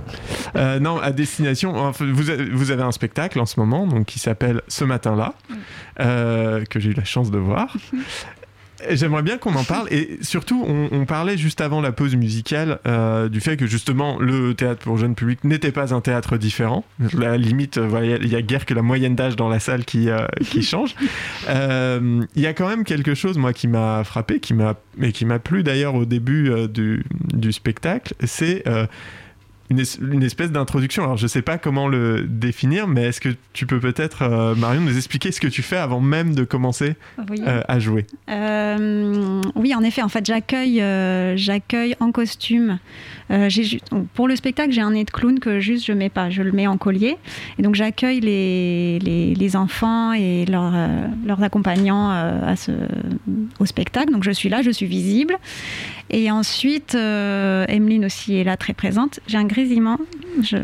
[0.56, 1.76] Euh, non, à destination.
[1.76, 5.34] enfin, vous, avez, vous avez un spectacle en ce moment donc, qui s'appelle Ce matin-là,
[6.00, 7.76] euh, que j'ai eu la chance de voir.
[8.90, 12.78] J'aimerais bien qu'on en parle et surtout on, on parlait juste avant la pause musicale
[12.86, 16.84] euh, du fait que justement le théâtre pour jeune public n'était pas un théâtre différent.
[17.16, 19.84] La limite, euh, voilà, il y a guère que la moyenne d'âge dans la salle
[19.84, 20.94] qui, euh, qui change.
[21.48, 25.12] Euh, Il y a quand même quelque chose moi qui m'a frappé, qui m'a et
[25.12, 28.64] qui m'a plu d'ailleurs au début du, du spectacle, c'est
[29.72, 31.02] une, es- une espèce d'introduction.
[31.04, 34.80] Alors, je sais pas comment le définir, mais est-ce que tu peux peut-être, euh, Marion,
[34.82, 36.94] nous expliquer ce que tu fais avant même de commencer
[37.30, 37.40] Oui.
[37.46, 38.06] euh, à jouer?
[38.30, 40.82] Euh, oui, en effet, en fait, j'accueille,
[41.36, 42.78] j'accueille en costume.
[44.14, 46.52] Pour le spectacle, j'ai un nez de clown que juste je mets pas, je le
[46.52, 47.16] mets en collier.
[47.58, 50.74] Et donc j'accueille les, les, les enfants et leurs,
[51.26, 52.72] leurs accompagnants à ce,
[53.58, 54.12] au spectacle.
[54.12, 55.36] Donc je suis là, je suis visible.
[56.10, 59.20] Et ensuite, Emeline aussi est là, très présente.
[59.26, 59.98] J'ai un grésillement.
[60.42, 60.56] Je...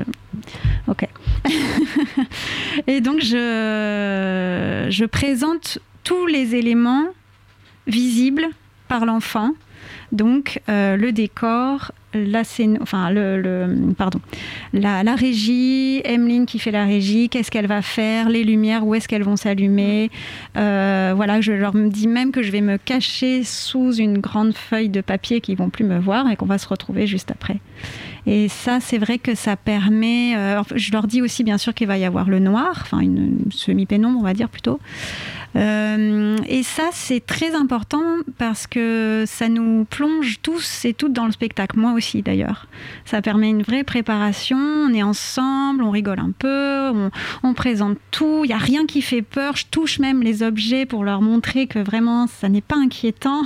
[0.89, 1.07] Ok.
[2.87, 7.07] et donc je, je présente tous les éléments
[7.87, 8.47] visible
[8.89, 9.53] par l'enfant.
[10.11, 14.21] Donc euh, le décor, la scène, enfin le, le- pardon,
[14.73, 18.95] la, la régie, Emeline qui fait la régie, qu'est-ce qu'elle va faire, les lumières, où
[18.95, 20.11] est-ce qu'elles vont s'allumer.
[20.57, 24.89] Euh, voilà, je leur dis même que je vais me cacher sous une grande feuille
[24.89, 27.61] de papier qu'ils vont plus me voir et qu'on va se retrouver juste après.
[28.29, 30.37] Et ça, c'est vrai que ça permet.
[30.37, 33.38] euh, je leur dis aussi, bien sûr, qu'il va y avoir le noir, enfin une,
[33.47, 34.79] une semi-pénombre, on va dire plutôt.
[35.57, 38.03] Euh, et ça, c'est très important
[38.37, 42.67] parce que ça nous plonge tous et toutes dans le spectacle, moi aussi d'ailleurs.
[43.05, 46.93] Ça permet une vraie préparation, on est ensemble, on rigole un peu,
[47.43, 50.87] on, présente tout, il n'y a rien qui fait peur, je touche même les objets
[50.87, 53.43] pour leur montrer que vraiment ça n'est pas inquiétant.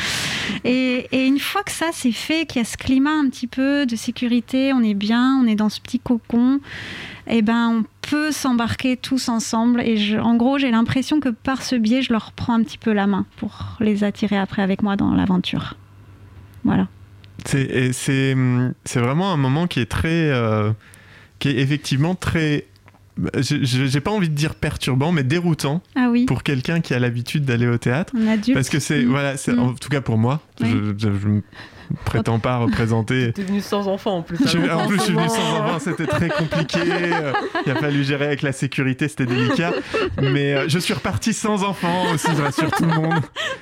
[0.64, 3.46] et, et une fois que ça c'est fait, qu'il y a ce climat un petit
[3.46, 6.60] peu de sécurité, on est bien, on est dans ce petit cocon,
[7.28, 9.80] eh ben on peut s'embarquer tous ensemble.
[9.82, 12.78] Et je- en gros, j'ai l'impression que par ce biais, je leur prends un petit
[12.78, 15.74] peu la main pour les attirer après avec moi dans l'aventure.
[16.64, 16.88] Voilà.
[17.44, 18.34] C'est c'est
[19.00, 20.72] vraiment un moment qui est très euh,
[21.38, 22.66] qui est effectivement très
[23.36, 26.24] je- je- j'ai pas envie de dire perturbant mais déroutant Ah oui.
[26.24, 28.12] pour quelqu'un qui a l'habitude d'aller au théâtre
[28.54, 29.08] parce que c'est Mm.
[29.08, 29.58] voilà c'est Mm.
[29.60, 30.68] en tout cas pour moi Oui.
[30.70, 31.42] je, je, je me
[32.04, 34.38] prétends pas représenter T'es venu sans enfant en plus.
[34.46, 36.78] Je- en plus, je suis venu sans enfant, c'était très compliqué.
[36.84, 37.32] euh,
[37.66, 39.72] Il a fallu gérer avec la sécurité, c'était délicat.
[40.22, 43.14] Mais euh, je suis reparti sans enfant aussi, je rassure tout le monde.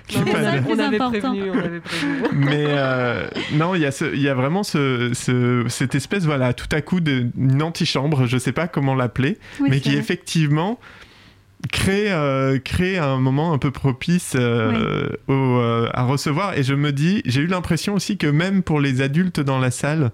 [0.08, 1.32] qu'il y ait On avait, on avait important.
[1.34, 2.12] prévenu, on avait prévenu.
[2.32, 6.80] Mais euh, non, il y, a y vraiment ce, ce- cette espèce, voilà, tout à
[6.80, 9.98] coup d'une antichambre, je sais pas comment l'appeler, Oui, mais qui vrai.
[9.98, 10.78] effectivement
[11.70, 16.56] crée, euh, crée un moment un peu propice euh, au, euh, à recevoir.
[16.58, 19.70] Et je me dis, j'ai eu l'impression aussi que même pour les adultes dans la
[19.70, 20.10] salle,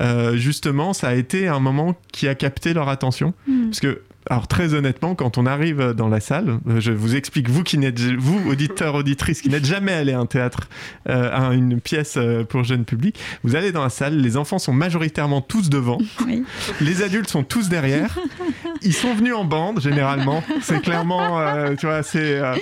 [0.00, 3.34] euh, justement, ça a été un moment qui a capté leur attention.
[3.46, 3.64] Mm.
[3.66, 7.64] Parce que alors très honnêtement, quand on arrive dans la salle, je vous explique, vous
[7.64, 10.68] qui n'êtes, vous auditeurs, auditrices, qui n'êtes jamais allé à un théâtre,
[11.08, 12.16] euh, à une pièce
[12.48, 16.44] pour jeune public, vous allez dans la salle, les enfants sont majoritairement tous devant, Oui.
[16.80, 18.16] les adultes sont tous derrière,
[18.84, 22.54] ils sont venus en bande généralement, c'est clairement, euh, tu vois, c'est euh,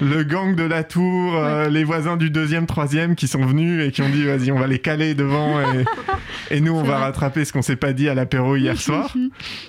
[0.00, 3.90] le gang de la tour, euh, les voisins du deuxième, troisième qui sont venus et
[3.90, 5.84] qui ont dit vas-y, on va les caler devant et,
[6.50, 9.14] et nous on va rattraper ce qu'on s'est pas dit à l'apéro hier soir.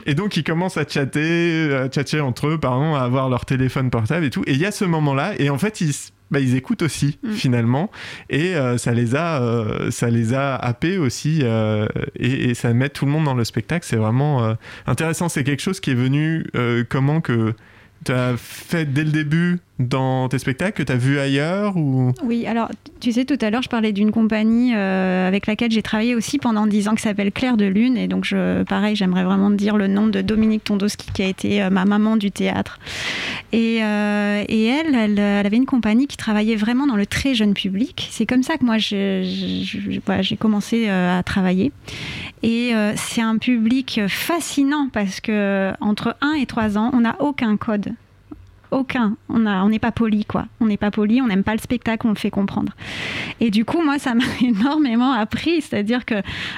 [0.06, 3.90] Et donc ils commencent à chatter, à tchatcher entre eux, pardon, à avoir leur téléphone
[3.90, 4.44] portable et tout.
[4.48, 5.94] Et il y a ce moment-là, et en fait ils,
[6.34, 7.92] bah, ils écoutent aussi finalement,
[8.30, 12.74] et euh, ça les a, euh, ça les a happés aussi, euh, et, et ça
[12.74, 13.86] met tout le monde dans le spectacle.
[13.88, 14.56] C'est vraiment
[14.88, 15.30] intéressant.
[15.30, 16.46] C'est quelque chose qui est venu
[16.90, 17.54] comment que
[18.12, 22.12] as fait dès le début dans tes spectacles, que tu as vu ailleurs ou?
[22.24, 25.82] Oui, alors tu sais, tout à l'heure, je parlais d'une compagnie euh, avec laquelle j'ai
[25.82, 27.98] travaillé aussi pendant 10 ans qui s'appelle Claire de Lune.
[27.98, 31.62] Et donc, je, pareil, j'aimerais vraiment dire le nom de Dominique Tondoski, qui a été
[31.62, 32.80] euh, ma maman du théâtre.
[33.52, 37.54] Et, euh, et elle, elle, avait une compagnie qui travaillait vraiment dans le très jeune
[37.54, 38.08] public.
[38.10, 41.72] C'est comme ça que moi, j'ai commencé à travailler.
[42.44, 47.16] Et euh, c'est un public fascinant parce que entre 1 et 3 ans, on n'a
[47.20, 47.96] aucun code
[48.74, 49.16] aucun.
[49.30, 50.46] On n'est pas poli, quoi.
[50.60, 52.74] On n'est pas poli, on n'aime pas le spectacle, on le fait comprendre.
[53.40, 56.16] Et du coup, moi, ça m'a énormément appris, c'est-à-dire que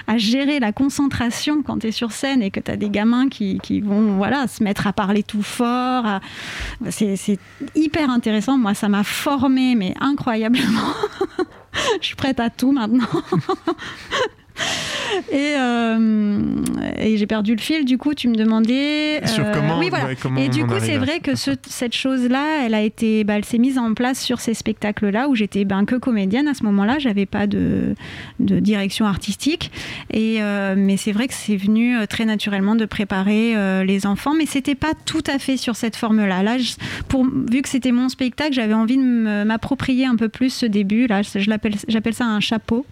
[0.08, 3.28] à gérer la concentration quand tu es sur scène et que tu as des gamins
[3.28, 6.06] qui, vont voilà, se mettre à parler tout fort,
[6.90, 7.40] c'est
[7.76, 8.58] hyper intéressant.
[8.58, 10.94] Moi, ça m'a formé, mais incroyablement.
[12.02, 13.06] Je suis prête à tout maintenant.
[15.32, 16.40] Et, euh,
[17.00, 19.22] et j'ai perdu le fil, du coup, tu me demandais.
[19.28, 20.06] Sur euh, comment- oui, voilà.
[20.08, 23.24] ouais, comment et du on coup, c'est vrai que ce- cette chose-là, elle a été,
[23.24, 26.54] bah, elle s'est mise en place sur ces spectacles-là où j'étais ben, que comédienne à
[26.54, 27.00] ce moment-là.
[27.00, 27.96] J'avais pas de,
[28.42, 29.72] de direction artistique.
[30.12, 34.34] Et, euh, mais c'est vrai que c'est venu très naturellement de préparer les enfants.
[34.38, 36.44] Mais c'était pas tout à fait sur cette forme-là.
[36.44, 36.74] Là, je-
[37.08, 41.08] pour, vu que c'était mon spectacle, j'avais envie de m'approprier un peu plus ce début.
[41.08, 42.86] Là, je l'appelle, j'appelle ça un chapeau.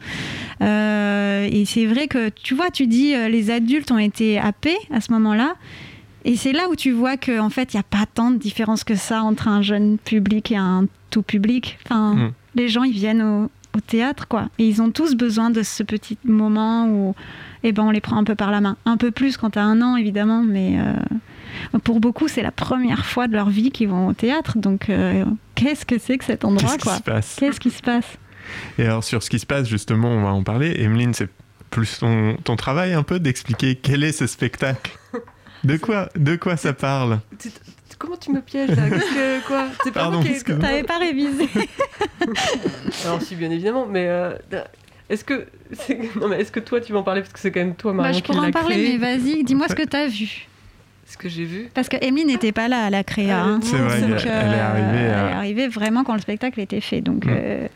[1.55, 5.01] Et c'est vrai que tu vois, tu dis euh, les adultes ont été happés à
[5.01, 5.53] ce moment-là.
[6.25, 8.37] Et c'est là où tu vois qu'en en fait, il n'y a pas tant de
[8.37, 11.77] différence que ça entre un jeune public et un tout public.
[11.85, 12.31] Enfin, Mm.
[12.55, 14.47] les gens, ils viennent au, au théâtre, quoi.
[14.57, 17.13] Et ils ont tous besoin de ce petit moment où
[17.63, 18.77] eh ben, on les prend un peu par la main.
[18.85, 22.51] Un peu plus quand tu as un an, évidemment, mais euh, pour beaucoup, c'est la
[22.51, 24.57] première fois de leur vie qu'ils vont au théâtre.
[24.57, 25.23] Donc, euh,
[25.55, 27.35] qu'est-ce que c'est que cet endroit, Qu'est-ce qui quoi se passe?
[27.39, 28.17] Qu'est-ce qui se passe?
[28.77, 30.75] Et alors sur ce qui se passe justement, on va en parler.
[30.81, 31.29] Emeline, c'est
[31.73, 34.91] plus ton, ton travail un peu d'expliquer quel est ce spectacle.
[35.63, 37.19] De quoi, de quoi ça parle?
[37.97, 38.89] Comment tu me pièges là?
[38.89, 39.67] Qu'est-ce que- quoi?
[39.83, 40.43] C'est pas Pardon, moi qui-.
[40.43, 41.47] T'avais pas révisé
[43.05, 44.33] Alors si bien évidemment, mais euh,
[45.09, 47.21] est-ce que c'est- non mais est-ce que toi tu vas en parler?
[47.21, 48.97] Parce que c'est quand même toi Bah, Marion Je qui pourrais en parler, créé.
[48.97, 50.47] mais vas-y, dis-moi ce que tu as vu.
[51.05, 51.69] Ce que j'ai vu.
[51.73, 53.41] Parce que Emeline n'était pas là à la créa.
[53.43, 53.59] Ah, hein.
[53.61, 56.81] C'est vrai, Donc, elle- elle est arrivée elle est arrivée vraiment quand le spectacle était
[56.81, 57.01] fait.
[57.01, 57.29] Donc, Mm.
[57.31, 57.67] euh,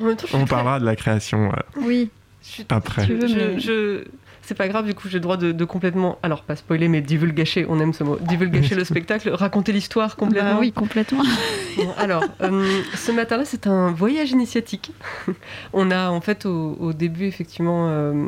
[0.00, 2.10] En même temps, je suis On très- parlera de la création euh, oui.
[2.42, 3.06] Je suis- après.
[3.06, 4.04] Tu veux, je, mais- je-
[4.44, 7.00] c'est pas grave, du coup j'ai le droit de, de complètement, alors pas spoiler, mais
[7.00, 10.54] divulgacher, on aime ce mot, divulgacher le spectacle, raconter l'histoire complètement.
[10.54, 11.22] Bah oui, complètement.
[11.78, 14.92] Bon, alors, euh, ce matin-là, c'est un voyage initiatique.
[15.72, 18.26] On a en fait au, au début effectivement euh,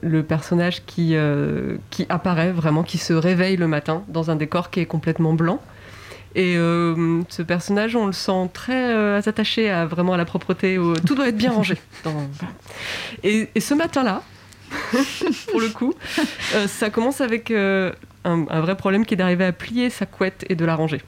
[0.00, 4.70] le personnage qui, euh, qui apparaît vraiment, qui se réveille le matin dans un décor
[4.70, 5.60] qui est complètement blanc.
[6.34, 10.78] Et euh, ce personnage, on le sent très euh, attaché à vraiment à la propreté.
[10.78, 11.76] au- Tout doit être bien rangé.
[12.04, 12.26] dans-
[13.22, 14.22] Et, et ce matin-là,
[15.50, 15.92] pour le coup,
[16.54, 17.92] euh, ça commence avec un,
[18.24, 21.02] un vrai problème qui est d'arriver à plier sa couette et de la ranger.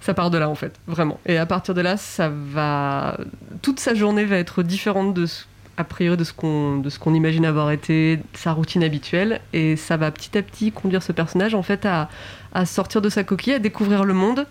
[0.00, 1.20] Ça part de là en fait, vraiment.
[1.26, 3.18] Et à partir de là, ça va.
[3.62, 5.44] Toute sa journée va être différente de ce-
[5.76, 9.76] a priori de ce qu'on de ce qu'on imagine avoir été sa routine habituelle, et
[9.76, 12.08] ça va petit à petit conduire ce personnage en fait à,
[12.52, 14.46] à sortir de sa coquille, à découvrir le monde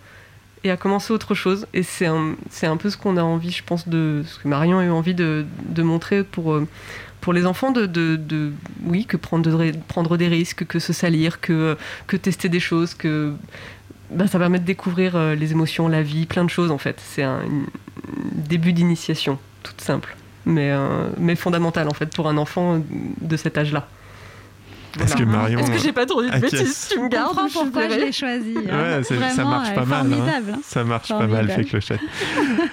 [0.64, 1.68] et à commencer autre chose.
[1.74, 4.80] Et c'est un un peu ce qu'on a envie, je pense, de ce que Marion
[4.80, 6.68] a eu envie de, de montrer pour euh,
[7.22, 8.54] pour les enfants de, de,
[8.86, 9.50] oui que prendre,
[9.88, 13.34] prendre des risques, que se salir, que, que tester des choses, que
[14.10, 17.00] bah, ça permet de découvrir euh, les émotions, la vie, plein de choses en fait.
[17.00, 17.42] C'est un
[18.34, 23.58] début d'initiation, toute simple, mais, euh, mais fondamentale en fait pour un enfant de cet
[23.58, 23.88] âge-là.
[25.02, 27.10] Est-ce que Marion Est-ce que j'ai pas trop dit de acquiesce bêtises Tu me Je
[27.10, 28.56] gardes je pourquoi je l'ai choisi.
[28.69, 28.97] hein.
[28.97, 30.08] Ouais, c'est- ça marche pas mal.
[30.08, 30.15] hein.
[30.15, 30.52] Formidable.
[30.56, 30.60] hein.
[30.63, 31.99] Ça marche pas mal, fait clochette.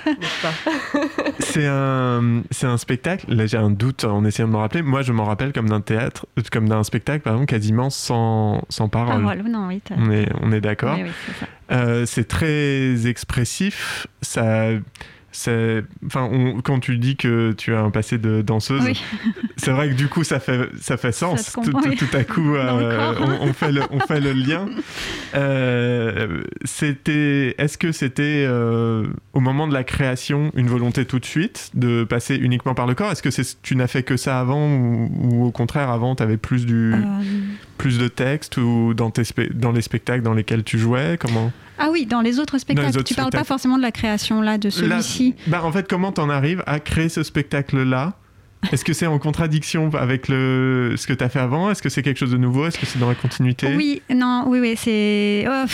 [0.07, 3.27] N'est-ce pas C'est un, c'est un spectacle.
[3.33, 4.83] Là, j'ai un doute en essayant de me rappeler.
[4.83, 9.23] Moi, je m'en rappelle comme d'un théâtre, comme d'un spectacle, pardon, quasiment sans, sans parole.
[9.23, 10.97] Parole, non, oui, t'as- On est, on est d'accord.
[10.97, 11.47] oui, oui, c'est ça.
[11.73, 14.07] Euh, c'est très expressif.
[14.23, 14.69] Ça,
[16.07, 19.03] enfin, on- quand tu dis que tu as un passé de danseuse, Oui.
[19.57, 21.51] c'est vrai que du coup, ça fait, ça fait sens.
[21.51, 24.67] se tout, à coup, euh, on, on fait le, on fait le lien.
[25.35, 31.27] Euh, c'était, est-ce que c'était euh, au moment de la création une volonté tout de
[31.27, 33.13] suite de passer uniquement par le corps?
[33.13, 36.23] Est-ce que c'est, tu n'as fait que ça avant ou, ou au contraire avant, tu
[36.23, 36.95] avais plus du,
[37.77, 39.23] plus de texte ou dans tes
[39.53, 41.19] dans les spectacles dans lesquels tu jouais?
[41.21, 41.53] Comment?
[41.79, 42.89] Ah oui, dans les autres spectacles.
[42.99, 45.35] autres tu parles pas forcément de la création là de celui-ci.
[45.47, 48.15] bah, en fait, comment t'en arrives à créer ce spectacle-là
[48.73, 51.71] Est-ce que c'est en contradiction avec le, ce que t'as fait avant?
[51.71, 52.67] Est-ce que c'est quelque chose de nouveau?
[52.67, 53.75] Est-ce que c'est dans la continuité?
[53.77, 55.47] Oui, non, oui, oui, c'est.
[55.49, 55.65] oh,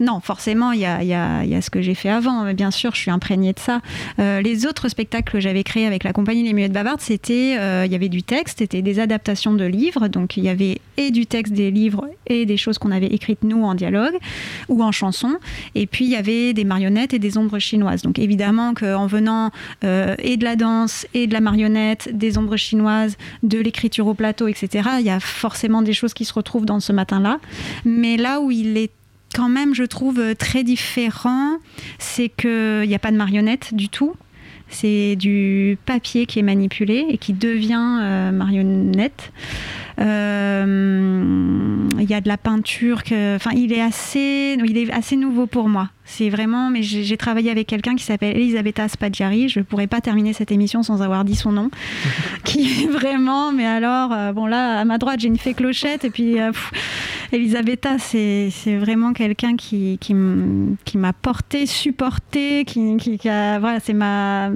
[0.00, 2.70] non, forcément, il y a, y, a, y a ce que j'ai fait avant, bien
[2.70, 3.80] sûr, je suis imprégnée de ça.
[4.18, 7.56] Euh, les autres spectacles que j'avais créés avec la compagnie Les Muettes Bavardes, c'était.
[7.58, 10.80] euh, il y avait du texte, c'était des adaptations de livres, donc il y avait
[10.96, 14.14] et du texte des livres et des choses qu'on avait écrites nous en dialogue
[14.68, 15.38] ou en chanson,
[15.74, 18.02] et puis il y avait des marionnettes et des ombres chinoises.
[18.02, 19.50] Donc évidemment qu'en venant
[19.84, 24.14] euh, et de la danse et de la marionnette, des ombres chinoises, de l'écriture au
[24.14, 27.38] plateau, etc., il y a forcément des choses qui se retrouvent dans ce matin-là.
[27.84, 28.90] Mais là où il est
[29.34, 31.58] quand même, je trouve, euh, très différent,
[31.98, 34.14] c'est qu'il n'y a pas de marionnette du tout.
[34.68, 39.32] C'est du papier qui est manipulé et qui devient euh, marionnette.
[39.98, 43.04] Euh, Il y a de la peinture.
[43.04, 45.88] Que, enfin, il est assez, il est assez nouveau pour moi.
[46.04, 46.68] C'est vraiment.
[46.68, 49.48] Mais j'ai travaillé avec quelqu'un qui s'appelle Elisabetta Spaggiari.
[49.48, 51.70] Je ne pourrais pas terminer cette émission sans avoir dit son nom,
[52.44, 53.52] qui est vraiment.
[53.52, 56.38] Mais alors, euh, bon là, à ma droite, j'ai une fée clochette et puis.
[56.40, 56.72] euh, pff,
[57.32, 60.14] Elisabetta, c'est vraiment quelqu'un qui, qui,
[60.84, 64.50] qui m'a porté, supporté, qui, qui, qui a, voilà, c'est ma.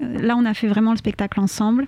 [0.00, 1.86] Là, on a fait vraiment le spectacle ensemble.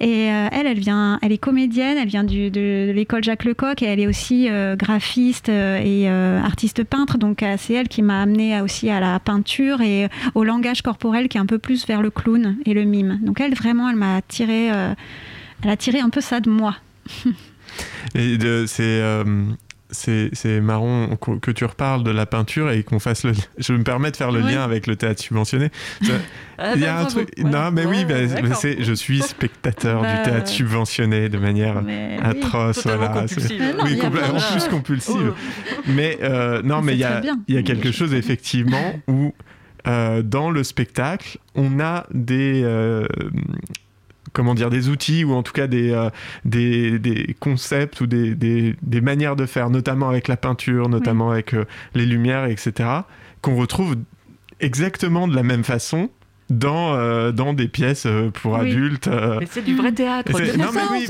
[0.00, 3.84] Et euh, elle, elle vient, elle est comédienne, elle vient de, l'école Jacques Lecoq et
[3.84, 7.18] elle est aussi euh, graphiste euh, et artiste peintre.
[7.18, 11.36] Donc c'est elle qui m'a amenée aussi à la peinture et au langage corporel qui
[11.36, 13.20] est un peu plus vers le clown et le mime.
[13.22, 16.76] Donc elle, vraiment, elle m'a tiré, elle a tiré un peu ça de moi.
[18.14, 19.02] Et c'est
[19.92, 23.32] c'est marrant que tu reparles de la peinture et qu'on fasse le.
[23.58, 24.52] Je me permets de faire le Oui.
[24.52, 25.70] lien avec le théâtre subventionné.
[26.02, 26.12] Ça-
[26.58, 27.30] Ah, Il y bah, a un truc.
[27.38, 27.44] Ouais.
[27.50, 31.38] Non, mais oui, Ouais, mais- mais c'est- je suis spectateur Bah, du théâtre subventionné de
[31.38, 32.24] manière Mais oui.
[32.24, 32.76] atroce.
[32.82, 33.20] Totalement voilà.
[33.28, 33.58] compulsive.
[33.58, 35.32] Mais non, oui, plein de en plus compulsive.
[35.32, 35.82] Oh.
[35.86, 37.40] Mais euh, non, mais C'est il y a, très bien.
[37.48, 39.32] il y a quelque chose effectivement où
[39.86, 43.06] euh, dans le spectacle, on a des euh,
[44.32, 46.10] comment dire des outils ou en tout cas des euh,
[46.44, 51.30] des, des concepts ou des, des, des manières de faire, notamment avec la peinture, notamment
[51.30, 51.64] avec euh,
[51.94, 52.88] les lumières, etc.,
[53.42, 53.96] qu'on retrouve
[54.60, 56.10] exactement de la même façon
[56.48, 58.06] dans euh, dans des pièces
[58.42, 58.60] pour Oui.
[58.60, 59.06] adultes.
[59.08, 60.32] euh, Mais c'est du vrai théâtre.
[60.36, 61.06] c'est- ça, oui,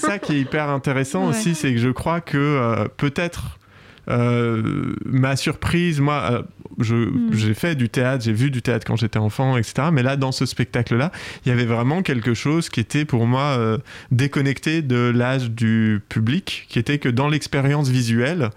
[0.00, 1.30] ça qui est hyper intéressant Ouais.
[1.30, 3.58] aussi, c'est que je crois que euh, peut-être
[4.06, 6.42] ma surprise, moi, euh,
[6.78, 7.30] je- Mm.
[7.32, 9.88] j'ai fait du théâtre, j'ai vu du théâtre quand j'étais enfant, etc.
[9.92, 11.12] Mais là, dans ce spectacle-là,
[11.44, 13.78] il y avait vraiment quelque chose qui était pour moi euh,
[14.10, 18.50] déconnecté de l'âge du public, qui était que dans l'expérience visuelle,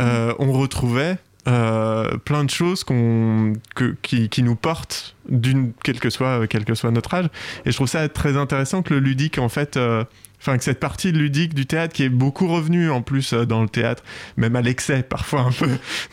[0.00, 1.16] euh, on retrouvait
[1.48, 6.64] euh, plein de choses qu'on, que- qui, qui nous portent, d'une, quel, que soit, quel
[6.64, 7.26] que soit notre âge.
[7.64, 10.04] Et je trouve ça très intéressant que le ludique, en fait, euh,
[10.40, 13.62] enfin que cette partie ludique du théâtre qui est beaucoup revenue en plus euh, dans
[13.62, 14.02] le théâtre,
[14.36, 15.68] même à l'excès parfois un peu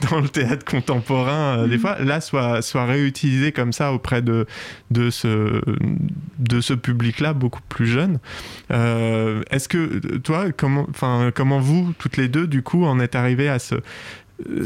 [0.10, 4.46] dans le théâtre contemporain, euh, des fois, là soit, soit réutilisée comme ça auprès de,
[4.92, 5.62] de ce,
[6.40, 8.20] de ce public-là beaucoup plus jeune.
[8.72, 13.16] Euh, est-ce que toi, comment, enfin, comment vous, toutes les deux, du coup, en êtes
[13.16, 13.76] arrivées à ce,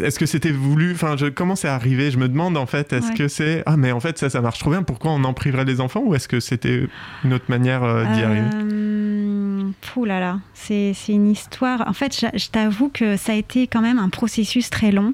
[0.03, 0.93] est-ce que c'était voulu?
[0.93, 2.11] Enfin, je, comment c'est arrivé?
[2.11, 3.13] Je me demande en fait, est-ce Ouais.
[3.13, 4.83] que c'est ah mais en fait ça ça marche trop bien.
[4.83, 6.88] Pourquoi on en priverait les enfants ou est-ce que c'était
[7.23, 8.47] une autre manière euh, d'y arriver?
[8.53, 11.88] Euh, Pouh là là, c'est c'est une histoire.
[11.88, 15.13] En fait, je, je t'avoue que ça a été quand même un processus très long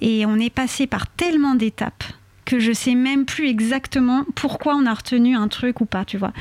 [0.00, 2.04] et on est passé par tellement d'étapes
[2.44, 6.18] que je sais même plus exactement pourquoi on a retenu un truc ou pas, tu
[6.18, 6.32] vois.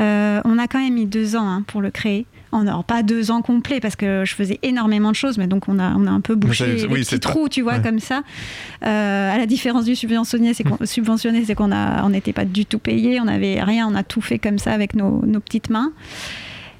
[0.00, 2.26] Euh, on a quand même mis deux ans hein, pour le créer.
[2.52, 5.68] On n'a pas deux ans complets parce que je faisais énormément de choses, mais donc
[5.68, 7.82] on a, on a un peu bouché les oui, petits trous, tu vois, ouais.
[7.82, 8.22] comme ça.
[8.84, 12.44] Euh, à la différence du subventionné, c'est qu'on subventionné, c'est qu'on a, on n'était pas
[12.44, 15.40] du tout payé, on n'avait rien, on a tout fait comme ça avec nos, nos
[15.40, 15.92] petites mains.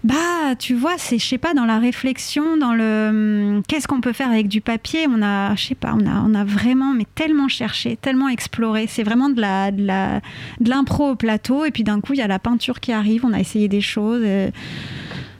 [0.04, 4.00] Bah, tu vois, c'est, je sais pas, dans la réflexion, dans le hum, qu'est-ce qu'on
[4.00, 6.94] peut faire avec du papier, on a, je sais pas, on a, on a vraiment,
[6.94, 8.86] mais tellement cherché, tellement exploré.
[8.88, 10.20] C'est vraiment de la, de la,
[10.60, 13.24] de l'impro au plateau, et puis d'un coup, il y a la peinture qui arrive.
[13.24, 14.22] On a essayé des choses.
[14.22, 14.52] et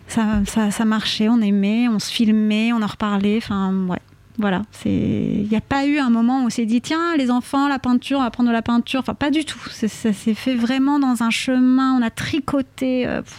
[0.09, 3.39] ça, ça, ça marchait, on aimait, on se filmait, on en reparlait.
[3.39, 4.01] Enfin, ouais.
[4.39, 4.89] Voilà, c'est.
[4.91, 7.81] Il n'y a pas eu un moment où on s'est dit tiens les enfants la
[7.81, 9.01] peinture, on va prendre de la peinture.
[9.01, 9.59] Enfin pas du tout.
[9.71, 11.95] Ça s'est fait vraiment dans un chemin.
[11.99, 13.07] On a tricoté.
[13.07, 13.37] euh, pff,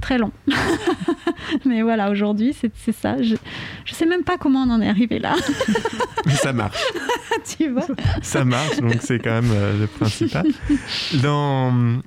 [0.00, 0.32] très long.
[1.64, 3.22] Mais voilà, aujourd'hui, c'est c'est ça.
[3.22, 3.36] Je,
[3.84, 5.34] je sais même pas comment on en est arrivé là.
[6.26, 6.82] Mais ça marche.
[7.56, 7.86] tu vois?
[8.22, 10.46] Ça marche, donc c'est quand même euh, le principal.
[11.22, 12.00] Dans,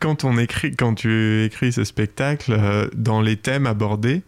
[0.00, 4.22] quand, on écrit, quand tu écris ce spectacle, euh, dans les thèmes abordés,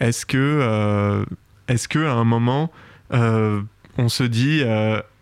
[0.00, 1.24] est-ce que, euh,
[1.68, 2.70] est-ce que à un moment,
[3.12, 3.60] euh,
[3.96, 4.62] on se dit,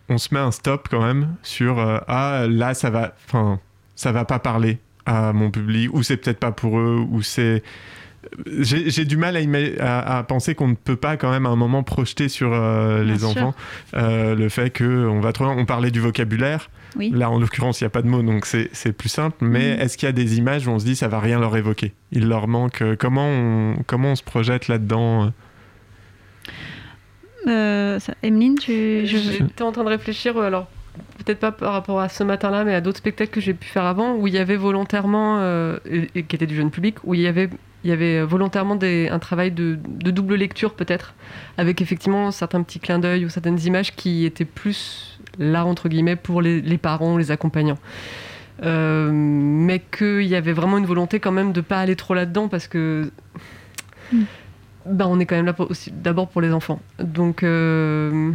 [0.09, 3.59] on se met un stop quand même sur ah là ça va, enfin
[3.95, 7.63] ça va pas parler à mon public, ou c'est peut-être pas pour eux, ou c'est
[8.59, 11.45] j'ai j'ai du mal à, ima- à- à penser qu'on ne peut pas quand même
[11.45, 13.55] à un moment projeter sur euh, les enfants
[13.95, 15.55] euh, le fait que on va trop loin.
[15.57, 16.69] On parlait du vocabulaire.
[16.95, 17.11] Oui.
[17.13, 19.37] Là, en l'occurrence, il n'y a pas de mots, donc c'est c'est plus simple.
[19.41, 19.81] Mais Mhm.
[19.81, 21.93] est-ce qu'il y a des images où on se dit ça va rien leur évoquer?
[22.11, 22.81] Il leur manque.
[22.81, 25.29] euh, comment, on, comment on se projette là-dedans euh?
[27.47, 29.05] Euh, ça- Emeline, tu.
[29.05, 30.67] J'étais en train de réfléchir, euh, alors
[31.23, 33.85] peut-être pas par rapport à ce matin-là, mais à d'autres spectacles que j'ai pu faire
[33.85, 37.13] avant, où il y avait volontairement, euh, et, et qui étaient du jeune public, où
[37.13, 37.49] il y avait,
[37.83, 41.13] il y avait volontairement des, un travail de, de double lecture peut-être,
[41.57, 46.15] avec effectivement certains petits clins d'œil ou certaines images qui étaient plus là, entre guillemets,
[46.15, 47.77] pour les, les parents, les accompagnants.
[48.63, 52.47] Euh, mais qu'il y avait vraiment une volonté quand même de pas aller trop là-dedans
[52.47, 53.11] parce que
[54.11, 54.23] Mm.
[54.85, 55.55] ben, on est quand même là
[55.91, 56.79] d'abord pour les enfants.
[56.99, 58.31] Donc euh,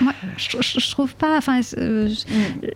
[0.00, 1.36] Moi, je, trouve pas.
[1.36, 2.08] Enfin, euh,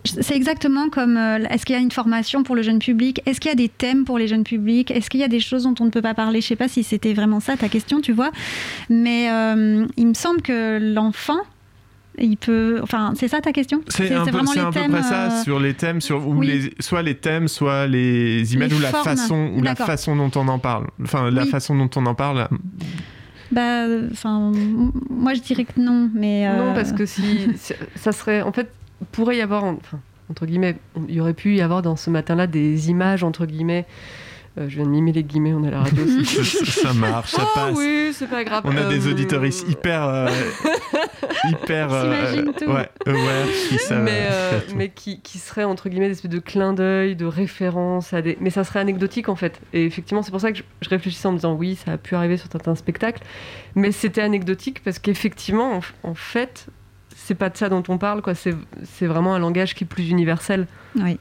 [0.03, 1.17] c'est exactement comme.
[1.17, 3.21] euh, Est-ce qu'il y a une formation pour le jeune public?
[3.25, 4.91] Est-ce qu'il y a des thèmes pour les jeunes publics?
[4.91, 6.41] Est-ce qu'il y a des choses dont on ne peut pas parler?
[6.41, 8.31] Je sais pas si c'était vraiment ça ta question, tu vois.
[8.89, 11.39] Mais euh, il me semble que l'enfant,
[12.19, 12.79] il peut.
[12.83, 13.81] Enfin, c'est ça ta question?
[13.87, 16.27] C'est un, peu, vraiment les un peu thèmes, près ça, euh, sur les thèmes, sur,
[16.27, 16.47] ou oui.
[16.47, 19.03] les, soit les thèmes, soit les images, Les ou la formes.
[19.03, 20.87] façon, ou la façon dont on en parle.
[21.03, 21.49] Enfin, la Oui.
[21.49, 22.47] façon dont on en parle.
[23.51, 24.51] Bah, enfin,
[25.09, 26.47] moi je dirais que non, mais.
[26.47, 28.41] euh, Non, parce que si, si- ça serait.
[28.41, 28.71] En fait,
[29.11, 29.63] pourrait y avoir.
[29.63, 30.77] Enfin, entre guillemets,
[31.07, 33.85] il y aurait pu y avoir dans ce matin-là des images, entre guillemets.
[34.57, 36.25] Euh, je viens de mimer les guillemets, on est à la radio aussi.
[36.65, 37.77] ça, ça marche, ça Oh passe.
[37.77, 38.63] oui, c'est pas grave.
[38.65, 40.03] On a des Euh, auditoristes hyper.
[40.03, 40.29] euh,
[41.45, 41.87] hyper.
[41.91, 42.65] euh, tout.
[42.65, 46.39] ouais, aware, qui savent mais, euh, mais qui, qui serait entre guillemets des espèces de
[46.39, 48.37] clin d'œil, de référence à des.
[48.39, 49.59] Mais ça serait anecdotique en fait.
[49.73, 51.97] Et effectivement, c'est pour ça que je, je réfléchissais en me disant oui, ça a
[51.97, 53.23] pu arriver sur certains spectacles,
[53.75, 56.67] mais c'était anecdotique parce qu'effectivement, en, en fait,
[57.15, 58.35] c'est pas de ça dont on parle, quoi.
[58.35, 60.67] C'est c'est vraiment un langage qui est plus universel.
[60.95, 61.17] Oui.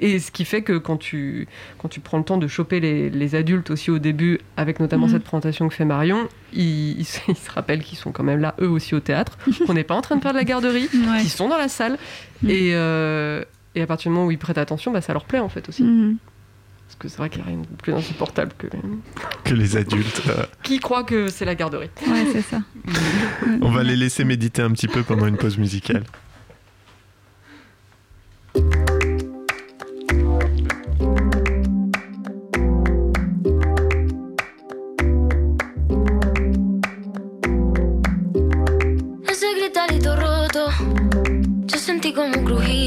[0.00, 3.10] Et ce qui fait que quand tu, quand tu prends le temps de choper les,
[3.10, 5.12] les adultes aussi au début, avec notamment Mhm.
[5.12, 8.40] cette présentation que fait Marion, ils, ils se- ils se rappellent qu'ils sont quand même
[8.40, 9.36] là, eux aussi, au théâtre,
[9.66, 11.20] qu'on n'est pas en train de faire de la garderie, Ouais.
[11.20, 11.98] qu'ils sont dans la salle.
[12.42, 12.50] Mhm.
[12.50, 13.42] Et, euh,
[13.74, 15.68] et à partir du moment où ils prêtent attention, bah, ça leur plaît en fait
[15.68, 15.82] aussi.
[15.82, 16.16] Mhm.
[16.86, 18.66] Parce que c'est vrai qu'il n'y a rien de plus insupportable que
[19.44, 20.22] Que les adultes.
[20.28, 21.90] euh, qui croit que c'est la garderie.
[22.06, 22.60] Ouais, c'est ça.
[23.60, 26.04] on va les laisser méditer un petit peu pendant une pause musicale.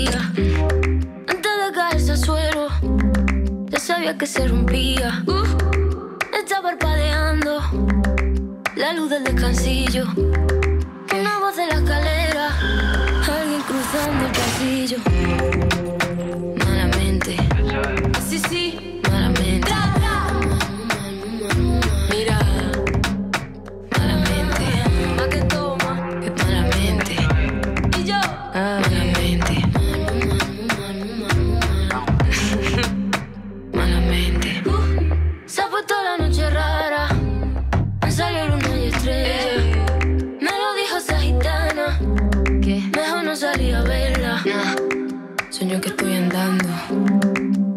[0.07, 2.67] Antes de caerse al suelo,
[3.69, 5.23] ya sabía que se rompía.
[5.27, 5.43] Uh,
[6.35, 7.59] está parpadeando
[8.75, 10.05] la luz del descansillo.
[10.15, 12.49] Una voz de la escalera,
[13.27, 15.80] alguien cruzando el pasillo.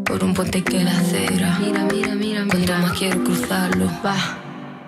[0.05, 1.59] Por un puente que la acera.
[1.61, 4.17] Mira, mira, mira, Cuanto más quiero cruzarlo, va.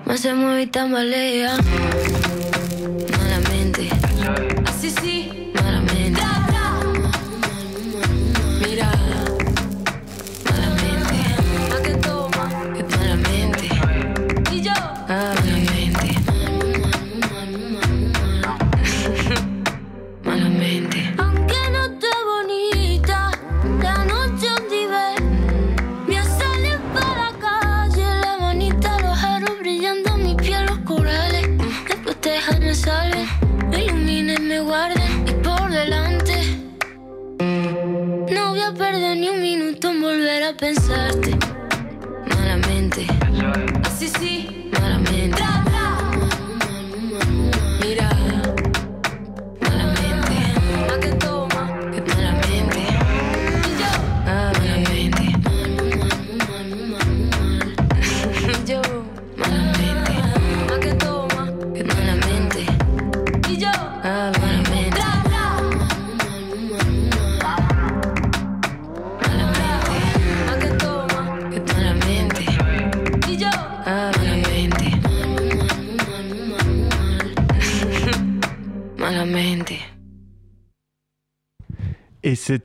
[0.04, 1.56] Más se mueve y tambalea.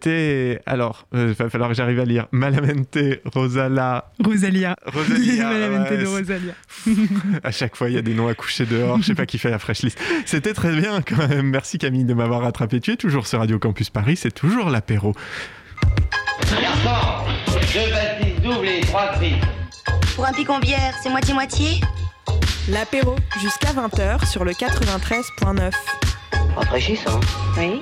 [0.02, 0.62] C'était.
[0.66, 2.28] Alors, il va falloir que j'arrive à lire.
[2.32, 4.12] Malamente Rosala.
[4.24, 4.76] Rosalia.
[4.86, 5.44] Rosalia.
[5.50, 6.54] Malamente ouais, de Rosalia.
[7.44, 8.98] à chaque fois, il y a des noms à coucher dehors.
[8.98, 10.00] Je sais pas qui fait la fresh list.
[10.26, 11.50] C'était très bien quand même.
[11.50, 12.80] Merci Camille de m'avoir rattrapé.
[12.80, 14.16] Tu es toujours sur Radio Campus Paris.
[14.16, 15.14] C'est toujours l'apéro.
[16.50, 19.12] Garçon, deux pastilles doubles et trois.
[20.16, 21.80] Pour un picon bière, c'est moitié-moitié
[22.70, 25.72] L'apéro jusqu'à 20h sur le 93.9.
[26.56, 27.20] Rafraîchissant.
[27.58, 27.82] Oui.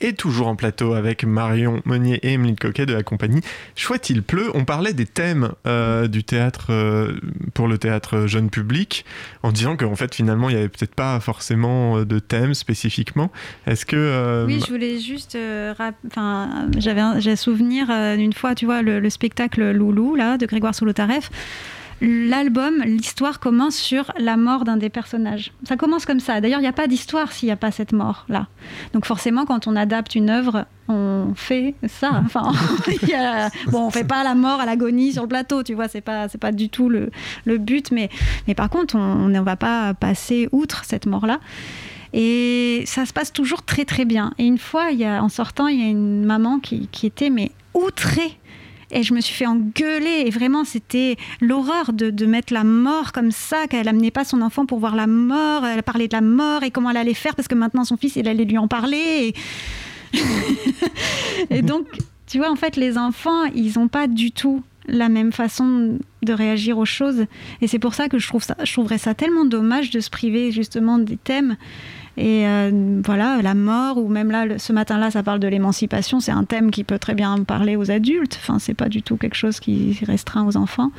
[0.00, 3.40] Et toujours en plateau avec Marion Meunier et Emeline Coquet de la compagnie
[3.74, 4.50] Chouette il pleut.
[4.54, 7.18] On parlait des thèmes euh, du théâtre euh,
[7.52, 9.04] pour le théâtre jeune public
[9.42, 13.32] en disant qu'en fait finalement il n'y avait peut-être pas forcément euh, de thème spécifiquement.
[13.66, 14.44] Est-ce que...
[14.46, 15.36] Oui, je voulais juste.
[16.06, 20.46] Enfin, j'avais un- j'ai souvenir d'une fois, tu vois, le, le spectacle Loulou, là, de
[20.46, 21.30] Grégoire Solotareff.
[22.00, 25.52] L'album, l'histoire commence sur la mort d'un des personnages.
[25.64, 26.40] Ça commence comme ça.
[26.40, 28.46] D'ailleurs, il n'y a pas d'histoire s'il n'y a pas cette mort-là.
[28.92, 32.22] Donc forcément, quand on adapte une œuvre, on fait ça.
[32.24, 32.52] Enfin,
[33.02, 35.74] il y a- bon, on fait pas la mort à l'agonie sur le plateau, tu
[35.74, 35.88] vois.
[35.88, 37.10] C'est pas, c'est pas du tout le,
[37.46, 37.90] le but.
[37.90, 38.10] Mais,
[38.46, 41.40] mais par contre, on ne va pas passer outre cette mort-là.
[42.12, 44.32] Et ça se passe toujours très très bien.
[44.38, 47.06] Et une fois, il y a, en sortant, il y a une maman qui, qui
[47.06, 48.38] était mais outrée.
[48.90, 50.24] Et je me suis fait engueuler.
[50.26, 54.40] Et vraiment, c'était l'horreur de, de mettre la mort comme ça, qu'elle amenait pas son
[54.42, 55.66] enfant pour voir la mort.
[55.66, 58.16] Elle parlait de la mort et comment elle allait faire parce que maintenant son fils,
[58.16, 59.34] il allait lui en parler.
[60.12, 60.18] Et,
[61.50, 61.86] et donc,
[62.26, 66.32] tu vois, en fait, les enfants, ils n'ont pas du tout la même façon de
[66.32, 67.26] réagir aux choses.
[67.60, 70.10] Et c'est pour ça que je, trouve ça, je trouverais ça tellement dommage de se
[70.10, 71.56] priver justement des thèmes.
[72.20, 76.18] Et euh, voilà, la mort, ou même là, le- ce matin-là, ça parle de l'émancipation.
[76.18, 78.36] C'est un thème qui peut très bien parler aux adultes.
[78.42, 80.90] Enfin, c'est pas du tout quelque chose qui est restreint aux enfants.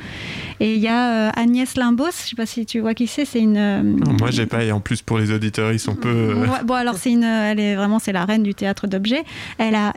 [0.60, 3.26] Et il y a euh, Agnès Limbos, je sais pas si tu vois qui c'est,
[3.26, 3.58] c'est une.
[3.58, 3.82] euh,
[4.18, 6.08] Moi j'ai pas et en plus pour les auditeurs ils sont peu...
[6.08, 9.22] euh, Ouais, bon, alors c'est une, elle est vraiment c'est la reine du théâtre d'objets.
[9.58, 9.92] Elle a,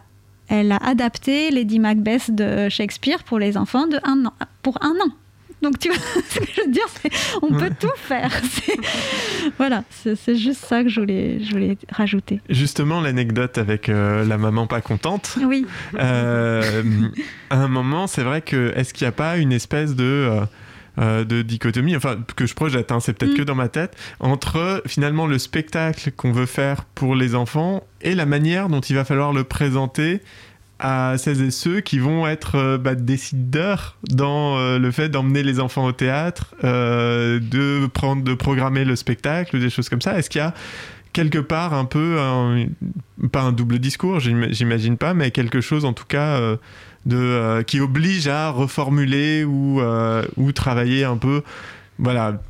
[0.49, 4.89] elle a adapté Lady Macbeth de Shakespeare pour les enfants de un an, pour un
[4.91, 5.11] an.
[5.63, 5.97] Donc tu vois,
[6.29, 7.09] ce que je veux dire, c'est
[7.41, 8.31] on peut tout faire.
[9.57, 12.41] Voilà, c'est juste ça que je voulais, je voulais rajouter.
[12.49, 15.37] Justement l'anecdote avec euh, la maman pas contente.
[15.41, 15.65] Oui.
[15.99, 16.83] Euh,
[17.49, 20.41] à un moment, c'est vrai que est-ce qu'il n'y a pas une espèce de
[20.99, 23.37] euh, de dichotomie, enfin que je projette, hein, c'est peut-être Mm.
[23.37, 28.13] que dans ma tête, entre finalement le spectacle qu'on veut faire pour les enfants et
[28.13, 30.21] la manière dont il va falloir le présenter
[30.83, 35.41] à celles et ceux qui vont être euh, bah, décideurs dans euh, le fait d'emmener
[35.41, 40.17] les enfants au théâtre, euh, de prendre, de programmer le spectacle, des choses comme ça.
[40.19, 40.53] Est-ce qu'il y a
[41.13, 42.17] quelque part un peu
[43.31, 46.39] pas un double discours, j'im- j'imagine pas, mais quelque chose en tout cas
[47.05, 49.79] de qui oblige à reformuler ou
[50.37, 51.43] ou travailler un peu,
[51.99, 52.41] voilà,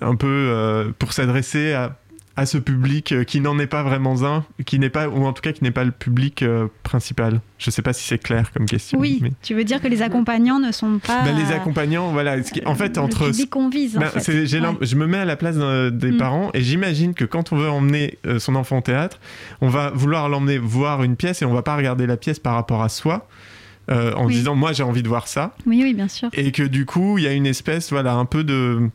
[0.00, 1.96] un peu pour s'adresser à
[2.42, 5.32] à ce public euh, qui n'en est pas vraiment un, qui n'est pas, ou en
[5.32, 7.40] tout cas qui n'est pas le public euh, principal.
[7.58, 8.98] Je sais pas si c'est clair comme question.
[8.98, 11.22] Oui, mais- tu veux dire que les accompagnants ne sont pas.
[11.24, 12.42] Bah, les accompagnants, voilà.
[12.42, 13.96] ce qui- en fait, le entre public qu'on vise.
[13.96, 14.28] en fait.
[14.32, 14.46] Ouais.
[14.82, 16.16] Je me mets à la place des Mm.
[16.18, 19.18] parents et j'imagine que quand on veut emmener euh, son enfant au théâtre,
[19.60, 22.54] on va vouloir l'emmener voir une pièce et on va pas regarder la pièce par
[22.54, 23.28] rapport à soi.
[23.90, 24.34] euh, en Oui.
[24.34, 26.28] disant moi j'ai envie de voir ça Oui, oui, bien sûr.
[26.34, 28.88] et que du coup il y a une espèce voilà un peu de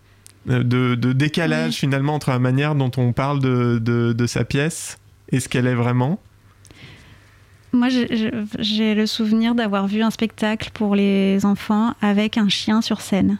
[0.47, 1.77] de, de décalage Oui.
[1.79, 4.97] finalement entre la manière dont on parle de, de, de sa pièce
[5.31, 6.19] et ce qu'elle est vraiment
[7.73, 13.01] Moi, j'ai- le souvenir d'avoir vu un spectacle pour les enfants avec un chien sur
[13.01, 13.37] scène.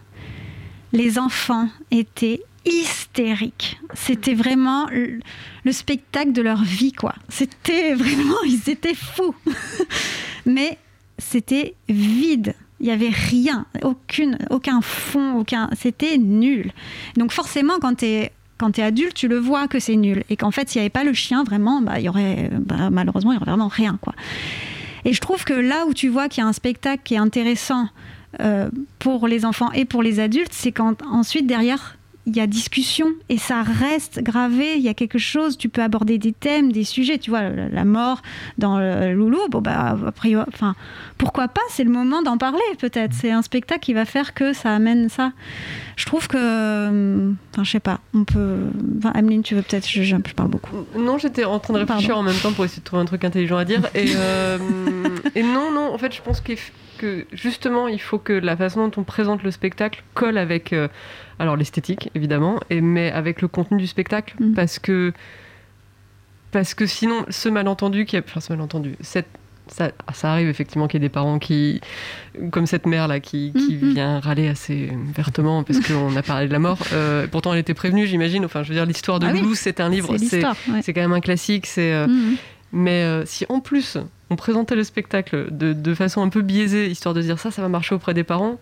[0.93, 3.79] Les enfants étaient hystériques.
[3.93, 5.19] C'était vraiment le,
[5.63, 7.15] le spectacle de leur vie, quoi.
[7.29, 9.35] C'était vraiment, ils étaient fous.
[10.45, 10.77] Mais
[11.17, 12.53] c'était vide.
[12.79, 15.69] Il n'y avait rien, aucune, aucun fond, aucun.
[15.75, 16.71] C'était nul.
[17.15, 20.23] Donc forcément, quand tu es quand adulte, tu le vois que c'est nul.
[20.29, 23.31] Et qu'en fait, s'il n'y avait pas le chien, vraiment, bah, y aurait, bah, malheureusement,
[23.31, 23.97] il n'y aurait vraiment rien.
[24.01, 24.13] Quoi.
[25.05, 27.19] Et je trouve que là où tu vois qu'il y a un spectacle qui est
[27.19, 27.87] intéressant
[28.39, 28.69] euh,
[28.99, 31.96] pour les enfants et pour les adultes, c'est quand ensuite, derrière,
[32.27, 34.75] il y a discussion et ça reste gravé.
[34.75, 37.17] Il y a quelque chose, tu peux aborder des thèmes, des sujets.
[37.17, 38.21] Tu vois, la, mort
[38.57, 40.75] dans le Loulou, bon, bah, a priori, enfin,
[41.17, 41.61] pourquoi pas?
[41.69, 43.13] C'est le moment d'en parler, peut-être.
[43.13, 45.31] C'est un spectacle qui va faire que ça amène ça.
[45.95, 46.37] Je trouve que.
[46.37, 48.57] euh, Enfin, je sais pas, on peut.
[48.97, 49.87] Enfin, Ameline, tu veux peut-être.
[49.87, 50.75] Je, parle beaucoup.
[50.97, 52.21] Non, j'étais en train de réfléchir Pardon.
[52.29, 53.81] en même temps pour essayer de trouver un truc intelligent à dire.
[53.95, 54.57] Et, euh,
[55.35, 56.57] et non, non, en fait, je pense qu'il
[56.97, 60.87] que justement, il faut que la façon dont on présente le spectacle colle avec, euh,
[61.39, 64.53] alors l'esthétique évidemment, et, mais avec le contenu du spectacle, Mm.
[64.53, 65.13] parce que
[66.51, 69.27] parce que sinon, ce malentendu qui, a, enfin, ce malentendu, cette
[69.69, 71.81] ça, ça arrive effectivement qu'il y ait des parents qui,
[72.51, 73.93] comme cette mère là, qui, qui Mhm.
[73.93, 76.79] vient râler assez vertement parce qu'on a parlé de la mort.
[76.93, 78.45] Euh, pourtant, elle était prévenue, j'imagine.
[78.45, 80.81] Enfin, je veux dire, l'histoire de Ah oui, Loulou, c'est un livre, c'est ouais.
[80.93, 81.65] quand même un classique.
[81.67, 82.07] C'est euh.
[82.73, 83.97] Mais euh, si en plus
[84.29, 87.61] on présentait le spectacle de, de façon un peu biaisée, histoire de dire ça, ça
[87.61, 88.59] va marcher auprès des parents,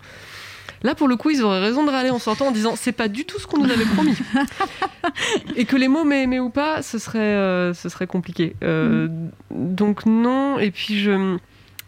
[0.84, 3.08] là pour le coup ils auraient raison de râler en sortant en disant c'est pas
[3.08, 4.16] du tout ce qu'on nous avait promis.
[5.56, 8.56] et que les mots mais, mais ou pas, ce serait, euh, ce serait compliqué.
[8.64, 9.08] Euh,
[9.52, 11.38] Donc non, et puis je,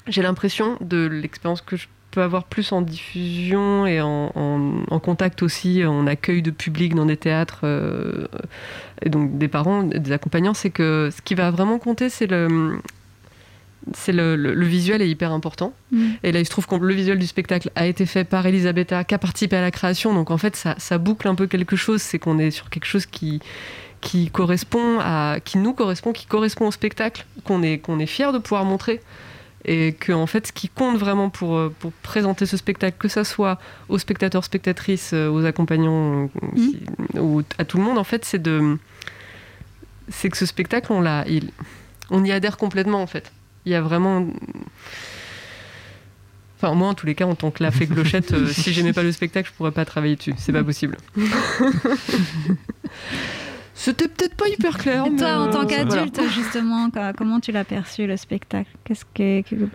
[0.07, 4.99] j'ai l'impression de l'expérience que je peux avoir plus en diffusion et en, en- en
[4.99, 7.59] contact aussi, en accueil de public dans des théâtres,
[9.01, 12.79] et donc des parents, des accompagnants, c'est que ce qui va vraiment compter, c'est le...
[13.93, 15.71] C'est le, le- le visuel est hyper important.
[15.91, 16.07] Mm.
[16.23, 19.05] Et là, il se trouve que le visuel du spectacle a été fait par Elisabetta,
[19.05, 20.13] qui a participé à la création.
[20.13, 22.01] Donc en fait, ça, ça boucle un peu quelque chose.
[22.01, 23.39] C'est qu'on est sur quelque chose qui,
[24.01, 28.33] qui correspond à, qui nous correspond, qui correspond au spectacle, qu'on est, qu'on est fier
[28.33, 28.99] de pouvoir montrer.
[29.70, 33.09] Et que en fait, ce qui compte vraiment pour, euh, pour présenter ce spectacle, que
[33.09, 33.59] ça soit
[33.89, 36.84] aux spectateurs, spectatrices, euh, aux accompagnants euh, qui-
[37.20, 38.78] ou à tout le monde, en fait, c'est de,
[40.07, 41.51] c'est que ce spectacle, on l'a, il-
[42.09, 43.32] on y adhère complètement en fait.
[43.65, 44.26] Il y a vraiment
[46.59, 48.91] Enfin, moi, en tous les cas, en tant que la fée clochette, euh, si j'aimais
[48.93, 50.34] pas le spectacle, je pourrais pas travailler dessus.
[50.39, 50.97] C'est pas possible.
[53.80, 55.05] C'était peut-être pas hyper clair.
[55.05, 55.86] Et mais, toi, en euh, tant voilà.
[55.86, 58.69] qu'adulte, justement, co- comment tu l'as perçu le spectacle?
[58.84, 59.69] Qu'est-ce que, que-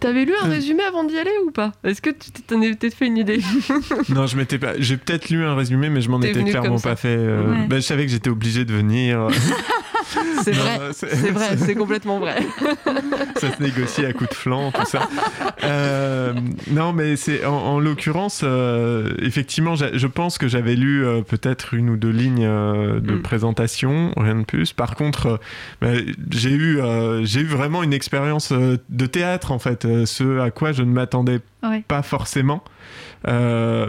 [0.00, 1.72] T'avais lu un résumé avant d'y aller ou pas?
[1.84, 3.40] Est-ce que tu t'en peut-être fait une idée?
[4.08, 4.72] Non, je m'étais pas.
[4.78, 7.08] J'ai peut-être lu un résumé, mais je m'en étais clairement pas fait.
[7.18, 7.66] euh, Ouais.
[7.68, 9.28] bah, je savais que j'étais obligé de venir.
[10.42, 12.34] C'est vrai, c'est- vrai, c'est complètement vrai.
[13.36, 15.08] ça se négocie à coups de flanc, tout ça.
[15.62, 16.32] Euh,
[16.70, 21.74] non, mais c'est en, en l'occurrence, euh, effectivement, je pense que j'avais lu euh, peut-être
[21.74, 23.22] une ou deux lignes euh, de Mm.
[23.22, 24.72] présentation, rien de plus.
[24.72, 25.36] Par contre, euh,
[25.80, 25.92] bah,
[26.30, 30.40] j'ai eu, euh, j'ai eu vraiment une expérience euh, de théâtre en fait, euh, ce
[30.40, 31.84] à quoi je ne m'attendais Ouais.
[31.86, 32.62] pas forcément.
[33.28, 33.86] Euh,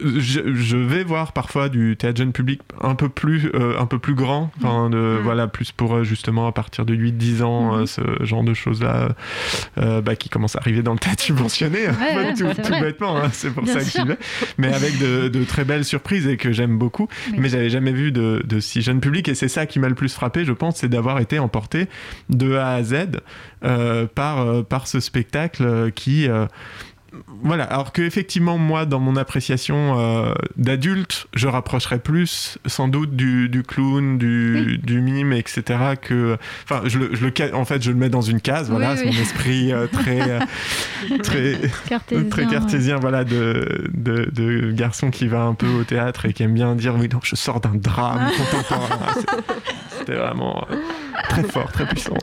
[0.00, 3.98] je, je vais voir parfois du théâtre jeune public un peu plus, euh, un peu
[3.98, 7.86] plus grand, enfin, de, voilà, plus pour euh, justement à partir de 8-10 ans, euh,
[7.86, 9.10] ce genre de choses-là
[9.78, 13.28] euh, bah, qui commencent à arriver dans le théâtre subventionné, Ouais, ouais, tout, bêtement, hein,
[13.32, 14.02] c'est pour Bien ça que sûr.
[14.02, 14.18] j'y vais,
[14.58, 17.38] mais avec de, de très belles surprises et que j'aime beaucoup, Oui.
[17.38, 19.94] mais j'avais jamais vu de, de si jeune public et c'est ça qui m'a le
[19.94, 21.86] plus frappé, je pense, c'est d'avoir été emporté
[22.30, 22.94] de A à Z
[24.14, 26.28] par, par ce spectacle qui...
[27.42, 33.14] voilà, alors que effectivement moi dans mon appréciation euh, d'adulte, je rapprocherais plus sans doute
[33.16, 35.62] du, du clown, du, du mime, etc.
[36.00, 38.70] Que, enfin, je le, je le ca- en fait, je le mets dans une case.
[38.70, 39.14] Voilà, Oui, c'est oui.
[39.16, 40.38] mon esprit euh, très, euh,
[41.22, 41.56] très,
[41.88, 46.32] Cartésien, très cartésien, voilà, de, de, de garçon qui va un peu au théâtre et
[46.32, 48.98] qui aime bien dire oui, non, je sors d'un drame contemporain.
[49.98, 50.76] C'était vraiment euh,
[51.28, 52.16] très fort, très puissant.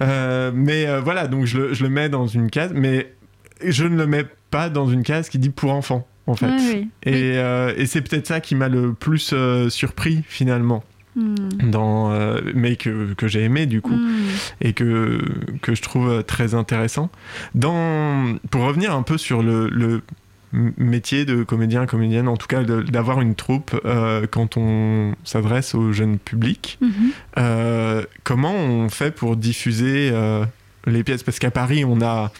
[0.00, 3.12] Mais voilà, donc je le, je le mets dans une case, mais
[3.64, 6.46] je ne le mets pas dans une case qui dit pour enfants, en fait.
[6.46, 6.88] Ouais, oui.
[7.04, 10.82] Et, euh, et c'est peut-être ça qui m'a le plus euh, surpris, finalement.
[11.16, 11.34] Hmm.
[11.70, 14.28] Dans, euh, mais que, que j'ai aimé du coup Hmm.
[14.60, 15.20] et que,
[15.60, 17.10] que je trouve très intéressant.
[17.56, 20.02] Dans, pour revenir un peu sur le,
[20.52, 25.92] métier de comédien, comédienne, en tout cas d'avoir une troupe euh, quand on s'adresse au
[25.92, 26.90] jeune public, Mhm.
[27.38, 30.44] euh, comment on fait pour diffuser euh,
[30.86, 31.22] les pièces?
[31.22, 32.32] Parce qu'à Paris, on a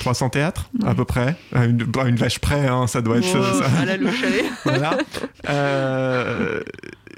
[0.00, 3.34] 300 théâtres à peu près, à une, à une vache près, hein, ça doit être
[3.34, 3.66] Wow, ça.
[3.80, 4.44] à la louche, allez.
[4.64, 4.98] voilà.
[5.48, 6.60] Euh,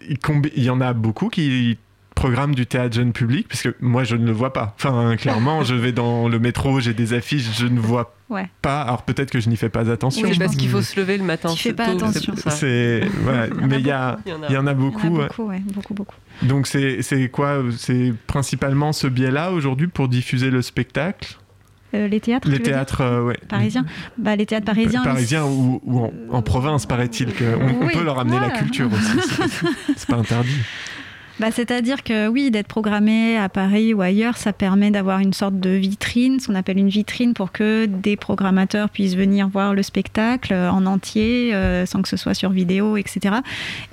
[0.08, 1.78] il combi- il y en a beaucoup qui
[2.14, 4.74] programment du théâtre jeune public, parce que moi je ne le vois pas.
[4.76, 8.48] Enfin, clairement, je vais dans le métro, j'ai des affiches, je ne vois Ouais.
[8.62, 8.82] pas.
[8.82, 10.26] Alors peut-être que je n'y fais pas attention.
[10.30, 11.50] C'est parce qu'il faut se lever le matin.
[11.54, 12.34] Tu fais pas tôt, attention.
[12.48, 13.02] C'est
[13.62, 14.74] mais il y a, Il y en a.
[14.74, 15.00] beaucoup.
[15.00, 15.28] Il y en a ouais.
[15.28, 16.14] beaucoup, ouais, beaucoup, beaucoup.
[16.42, 21.36] Donc c'est c'est quoi C'est principalement ce biais-là aujourd'hui pour diffuser le spectacle?
[21.94, 22.60] Euh, les théâtres Les
[23.00, 23.36] euh, ouais.
[23.48, 23.84] Parisiens
[24.16, 25.02] bah, Les théâtres parisiens.
[25.02, 28.88] Parisiens ou, ou en, en province, paraît-il qu'on on Oui, peut leur amener la culture
[28.92, 29.30] aussi.
[29.96, 30.50] c'est- pas interdit.
[31.40, 35.58] Bah, C'est-à-dire que oui, d'être programmé à Paris ou ailleurs, ça permet d'avoir une sorte
[35.58, 39.82] de vitrine, ce qu'on appelle une vitrine pour que des programmateurs puissent venir voir le
[39.82, 43.36] spectacle euh, en entier, euh, sans que ce soit sur vidéo, etc.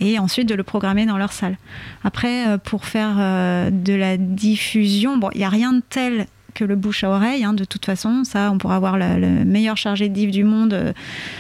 [0.02, 1.58] Et ensuite de le programmer dans leur salle.
[2.04, 6.28] Après, euh, pour faire euh, de la diffusion, bon, il n'y a rien de tel
[6.60, 9.46] que le bouche à oreille, hein, de toute façon, ça, on pourra avoir le, le
[9.46, 10.74] meilleur chargé de div du monde.
[10.74, 10.94] euh,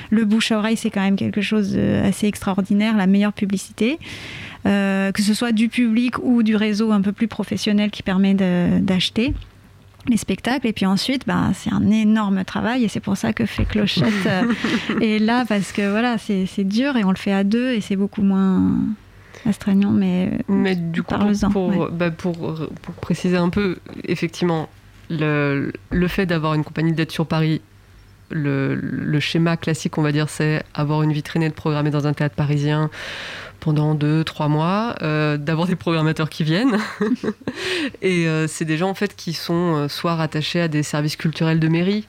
[0.09, 3.99] le bouche à oreille, c'est quand même quelque chose d'assez extraordinaire, la meilleure publicité.
[4.65, 8.33] Euh, que ce soit du public ou du réseau un peu plus professionnel qui permet
[8.33, 9.33] d'acheter
[10.09, 13.45] les spectacles et puis ensuite bah, c'est un énorme travail et c'est pour ça que
[13.45, 14.43] fait Clochette euh,
[15.01, 17.95] est là parce que voilà c'est dur et on le fait à deux et c'est
[17.95, 18.73] beaucoup moins
[19.45, 21.87] astreignant mais, Mais du coup, Parle-en, pour, ouais.
[21.93, 22.35] bah, pour,
[22.81, 24.67] pour préciser un peu, effectivement,
[25.09, 25.71] le,
[26.07, 27.61] fait d'avoir une compagnie d'être sur Paris,
[28.31, 32.13] le, schéma classique, on va dire, c'est avoir une vitrine et de programmer dans un
[32.13, 32.89] théâtre parisien
[33.59, 36.77] pendant deux, trois mois, euh, d'avoir des programmateurs qui viennent.
[38.01, 41.17] et euh, c'est des gens en fait qui sont euh, soit rattachés à des services
[41.17, 42.07] culturels de mairie,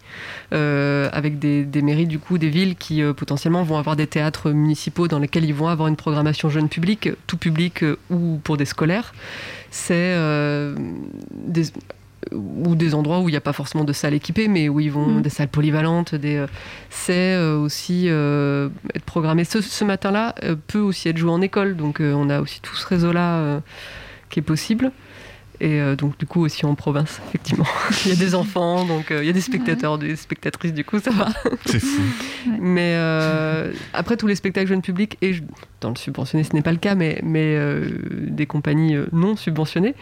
[0.52, 5.18] avec des, mairies du coup, des villes qui potentiellement vont avoir des théâtres municipaux dans
[5.18, 9.12] lesquels ils vont avoir une programmation jeune public, tout public ou pour des scolaires.
[9.70, 10.14] C'est
[11.32, 11.64] des
[12.32, 14.90] ou des endroits où il n'y a pas forcément de salles équipées, mais où ils
[14.92, 15.22] vont Mm.
[15.22, 16.14] des salles polyvalentes.
[16.14, 16.46] Des, euh,
[16.90, 19.44] c'est euh, aussi euh, être programmé.
[19.44, 22.60] Ce, ce matin-là euh, peut aussi être joué en école, donc euh, on a aussi
[22.60, 23.60] tout ce réseau-là euh,
[24.28, 24.92] qui est possible.
[25.62, 27.66] Et euh, donc du coup aussi en province, effectivement.
[28.06, 30.84] il y a des enfants, donc euh, il y a des spectateurs, des spectatrices, du
[30.84, 31.28] coup ça va.
[31.66, 32.00] C'est fou.
[32.60, 35.42] Mais euh, après tous les spectacles jeunes publics, et je-
[35.82, 37.84] dans le subventionné ce n'est pas le cas, mais, mais euh,
[38.28, 39.94] des compagnies non subventionnées,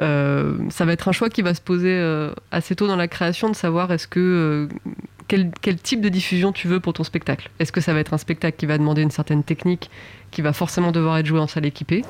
[0.00, 3.08] euh, ça va être un choix qui va se poser euh, assez tôt dans la
[3.08, 4.92] création de savoir est-ce que euh,
[5.28, 7.50] quel, quel type de diffusion tu veux pour ton spectacle.
[7.58, 9.90] Est-ce que ça va être un spectacle qui va demander une certaine technique,
[10.30, 12.02] qui va forcément devoir être joué en salle équipée?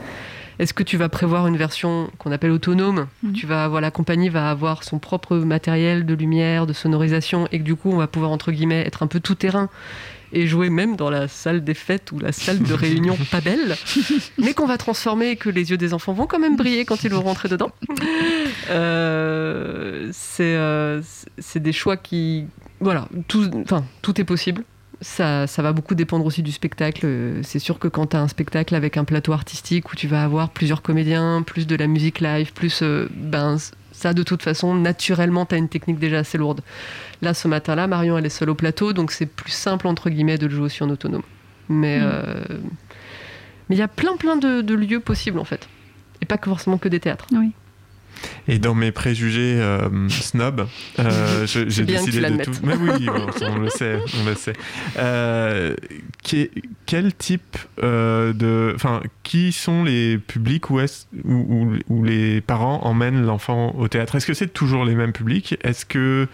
[0.58, 3.06] Est-ce que tu vas prévoir une version qu'on appelle autonome?
[3.24, 7.48] Où Tu vas avoir la compagnie va avoir son propre matériel de lumière, de sonorisation,
[7.50, 9.68] et que du coup on va pouvoir entre guillemets être un peu tout terrain
[10.34, 13.76] et jouer même dans la salle des fêtes ou la salle de réunion pas belle,
[14.38, 17.04] mais qu'on va transformer et que les yeux des enfants vont quand même briller quand
[17.04, 17.70] ils vont rentrer dedans.
[18.70, 21.02] Euh, c'est euh,
[21.38, 22.46] c'est des choix qui.
[22.80, 24.64] Voilà, tout, enfin, tout est possible.
[25.00, 27.06] Ça, ça va beaucoup dépendre aussi du spectacle.
[27.42, 30.24] C'est sûr que quand tu as un spectacle avec un plateau artistique où tu vas
[30.24, 32.80] avoir plusieurs comédiens, plus de la musique live, plus.
[32.82, 33.58] euh, ben,
[33.94, 36.60] ça, de toute façon, naturellement, tu as une technique déjà assez lourde.
[37.22, 40.36] Là, ce matin-là, Marion, elle est seule au plateau, donc c'est plus simple, entre guillemets,
[40.38, 41.22] de le jouer aussi en autonome.
[41.68, 42.02] Mais Mm.
[42.04, 42.44] euh,
[43.68, 45.68] mais il y a plein, plein de, de lieux possibles, en fait.
[46.20, 47.26] Et pas que forcément que des théâtres.
[47.32, 47.52] Oui.
[48.48, 50.66] Et dans mes préjugés euh, snob,
[50.98, 52.52] euh, j'ai décidé de tout.
[52.62, 53.06] Mais oui,
[53.42, 54.52] on le sait, on le sait.
[54.98, 55.74] Euh,
[56.22, 56.50] qui-
[56.86, 62.80] quel type de, enfin, qui sont les publics où est où, où- où les parents
[62.84, 64.14] emmènent l'enfant au théâtre?
[64.16, 65.56] Est-ce que c'est toujours les mêmes publics?
[65.62, 66.28] Est-ce que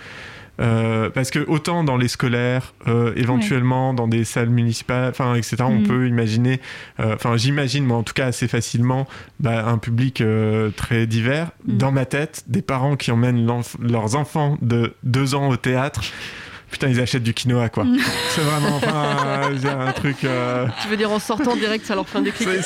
[0.61, 5.57] euh, parce que autant dans les scolaires, euh, éventuellement dans des salles municipales, enfin etc.
[5.61, 5.87] On Mm.
[5.87, 6.61] peut imaginer,
[7.01, 9.07] euh, enfin j'imagine moi en tout cas assez facilement
[9.39, 11.51] bah, un public euh, très divers.
[11.67, 11.77] Mm.
[11.79, 13.47] Dans ma tête, des parents qui emmènent
[13.81, 16.03] leurs enfants de deux ans au théâtre.
[16.71, 17.83] Putain, ils achètent du quinoa, quoi.
[17.85, 17.97] Mm.
[18.29, 19.51] C'est vraiment enfin,
[19.89, 20.25] un truc.
[20.25, 22.49] euh, Tu veux dire en sortant direct, ça leur fait un déclic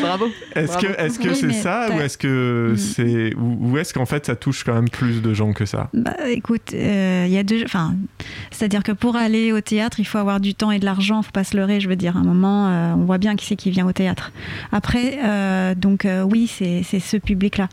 [0.00, 0.26] Bravo.
[0.54, 2.76] Est-ce que est-ce que Oui, c'est ça ou est-ce que Mm.
[2.76, 5.88] c'est ou, ou est-ce qu'en fait ça touche quand même plus de gens que ça?
[5.94, 7.62] Bah, écoute, euh, il y a deux.
[7.64, 7.94] Enfin,
[8.50, 11.22] c'est-à-dire que pour aller au théâtre, il faut avoir du temps et de l'argent.
[11.22, 11.80] Faut pas se leurrer.
[11.80, 13.92] Je veux dire, à un moment, euh, on voit bien qui c'est qui vient au
[13.92, 14.32] théâtre.
[14.72, 17.68] Après, euh, donc euh, oui, c'est c'est ce public-là.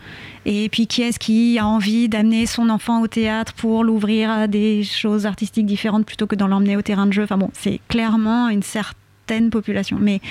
[0.45, 4.47] Et puis qui est-ce qui a envie d'amener son enfant au théâtre pour l'ouvrir à
[4.47, 7.23] des choses artistiques différentes plutôt que d'en l'emmener au terrain de jeu?
[7.23, 10.21] Enfin bon, c'est clairement une certaine population, mais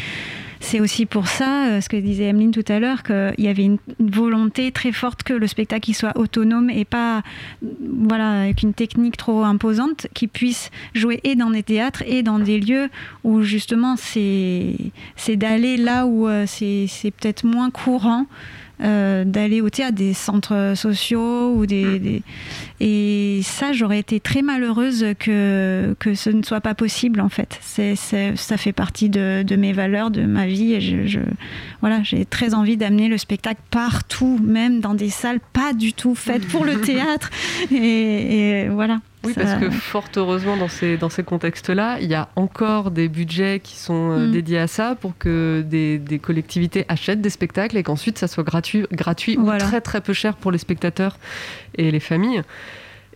[0.64, 3.64] c'est aussi pour ça, euh, ce que disait Emeline tout à l'heure, qu'il y avait
[3.64, 7.22] une, volonté très forte que le spectacle soit autonome et pas
[7.62, 12.38] voilà, avec une technique trop imposante, qui puisse jouer et dans des théâtres et dans
[12.38, 12.88] des lieux
[13.24, 14.76] où justement c'est
[15.28, 18.26] d'aller là où euh, c'est peut-être moins courant.
[18.82, 22.22] Euh, d'aller au théâtre, des centres sociaux ou des, des-
[22.80, 27.58] et ça j'aurais été très malheureuse que que ce ne soit pas possible en fait.
[27.62, 31.20] C'est c'est- ça fait partie de, de mes valeurs, de ma vie et je, je-
[31.80, 36.14] voilà j'ai très envie d'amener le spectacle partout, même dans des salles pas du tout
[36.14, 37.30] faites pour le théâtre
[37.72, 39.00] et, et voilà.
[39.24, 42.90] Oui, Ça- parce que fort heureusement, dans ces, dans ces contextes-là, il y a encore
[42.90, 44.32] des budgets qui sont euh, Mm.
[44.32, 48.44] dédiés à ça pour que des, des collectivités achètent des spectacles et qu'ensuite ça soit
[48.44, 49.64] gratuit, gratuit Voilà.
[49.64, 51.18] ou très très peu cher pour les spectateurs
[51.76, 52.42] et les familles.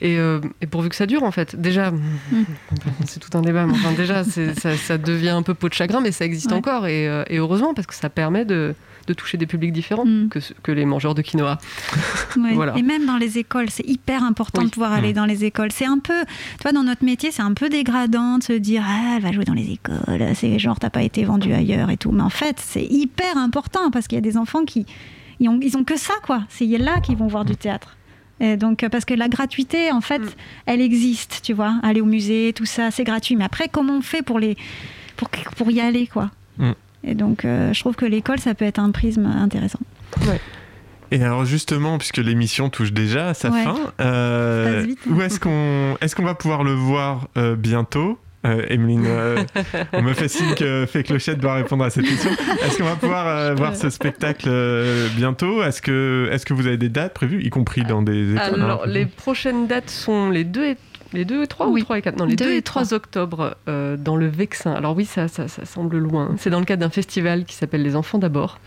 [0.00, 1.56] Et, euh, et pourvu que ça dure, en fait.
[1.60, 2.44] Déjà, Mm.
[3.06, 6.00] c'est tout un débat, mais enfin, déjà, ça, ça devient un peu peau de chagrin,
[6.00, 6.56] mais ça existe Ouais.
[6.58, 6.86] encore.
[6.86, 8.74] Et, euh, et heureusement, parce que ça permet de,
[9.08, 10.28] de toucher des publics différents Mm.
[10.62, 11.58] que, les mangeurs de quinoa.
[12.54, 12.76] Voilà.
[12.76, 14.66] Et même dans les écoles, c'est hyper important Oui.
[14.68, 15.16] de pouvoir aller Mm.
[15.16, 15.72] dans les écoles.
[15.72, 18.84] C'est un peu, tu vois, dans notre métier, c'est un peu dégradant de se dire,
[18.86, 21.96] ah, elle va jouer dans les écoles, c'est genre, t'as pas été vendu ailleurs et
[21.96, 22.12] tout.
[22.12, 24.86] Mais en fait, c'est hyper important parce qu'il y a des enfants qui,
[25.40, 26.44] ils ont, ils ont que ça, quoi.
[26.48, 27.96] C'est là qu'ils vont voir du théâtre.
[28.40, 30.28] Et donc, parce que la gratuité, en fait, Mm.
[30.66, 31.74] elle existe, tu vois.
[31.82, 33.34] Aller au musée, tout ça, c'est gratuit.
[33.36, 34.56] Mais après, comment on fait pour les,
[35.16, 36.30] pour, pour y aller, quoi?
[37.04, 39.78] Et donc, euh, je trouve que l'école, ça peut être un prisme intéressant.
[41.10, 43.64] Et alors justement, puisque l'émission touche déjà à sa Ouais.
[43.64, 48.18] fin, euh, où est-ce qu'on est-ce qu'on va pouvoir le voir euh, bientôt?
[48.46, 49.42] Euh, Emeline, euh,
[49.94, 52.30] on me fait signe que fait Clochette doit répondre à cette question.
[52.64, 55.62] Est-ce qu'on va pouvoir euh, voir ce spectacle euh, bientôt?
[55.62, 58.82] Est-ce que, est que vous avez des dates prévues, y compris dans des écoles Alors,
[58.84, 60.76] hein les prochaines dates sont les 2 et
[61.12, 61.80] les 2 et 3 Oui.
[61.80, 64.26] ou 3 et 4 Non, les Deux 2 et et 3 octobre euh, dans le
[64.26, 64.72] Vexin.
[64.72, 66.34] Alors oui, ça, ça, ça semble loin.
[66.38, 68.58] C'est dans le cadre d'un festival qui s'appelle Les Enfants d'abord.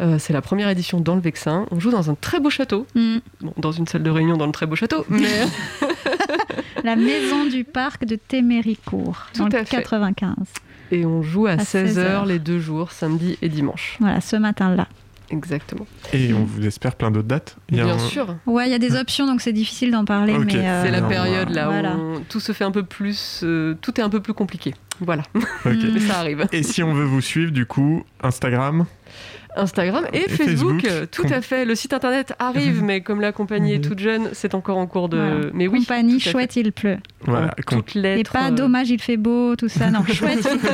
[0.00, 1.66] Euh, c'est la première édition dans le Vexin.
[1.70, 2.86] On joue dans un très beau château.
[2.96, 3.16] Mm.
[3.42, 5.28] Bon, dans une salle de réunion dans le très beau château, mais
[6.82, 9.76] La maison du parc de Téméricourt, dans Tout le à fait.
[9.76, 10.34] 95.
[10.90, 12.26] et on joue à, À 16h 16h.
[12.26, 13.96] les deux jours, samedi et dimanche.
[14.00, 14.88] Voilà, ce matin-là.
[15.36, 15.86] Exactement.
[16.12, 17.56] Et on vous espère plein d'autres dates.
[17.70, 18.36] Il y a Bien un- sûr.
[18.46, 20.36] Ouais, il y a des options, donc c'est difficile d'en parler.
[20.38, 21.96] Mais, euh, C'est la période là voilà.
[21.96, 24.74] où tout se fait un peu plus, euh, tout est un peu plus compliqué.
[25.00, 25.24] Voilà,
[25.64, 26.46] mais ça arrive.
[26.52, 28.86] Et si on veut vous suivre, du coup, Instagram?
[29.56, 31.64] Instagram et, Et Facebook, Facebook, tout à fait.
[31.64, 35.08] Le site internet arrive, mais comme la compagnie est toute jeune, c'est encore en cours
[35.08, 35.16] de.
[35.16, 35.46] Voilà.
[35.52, 36.98] Mais oui, Compagnie, chouette, il pleut.
[37.22, 38.32] Voilà, toutes Et lettres.
[38.32, 39.90] pas euh, dommage, il fait beau, tout ça.
[39.90, 40.70] Non, chouette, il pleut.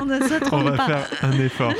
[0.00, 0.86] on ne se on trompe va pas.
[0.86, 1.72] faire un effort.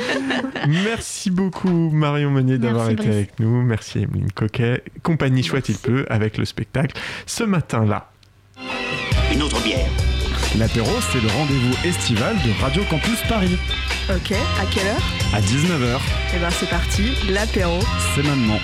[0.67, 3.07] Merci beaucoup Marion Meunier d'avoir été Brice.
[3.15, 3.61] avec nous.
[3.63, 4.83] Merci Emeline Coquet.
[5.03, 8.11] Compagnie Chouette il peut avec le spectacle ce matin-là.
[9.33, 9.87] Une autre bière.
[10.57, 13.57] L'apéro, c'est le rendez-vous estival de Radio Campus Paris.
[14.09, 15.01] Ok, à quelle heure?
[15.33, 15.99] À 19h,
[16.35, 17.79] Eh ben c'est parti, l'apéro.
[18.15, 18.59] c'est maintenant.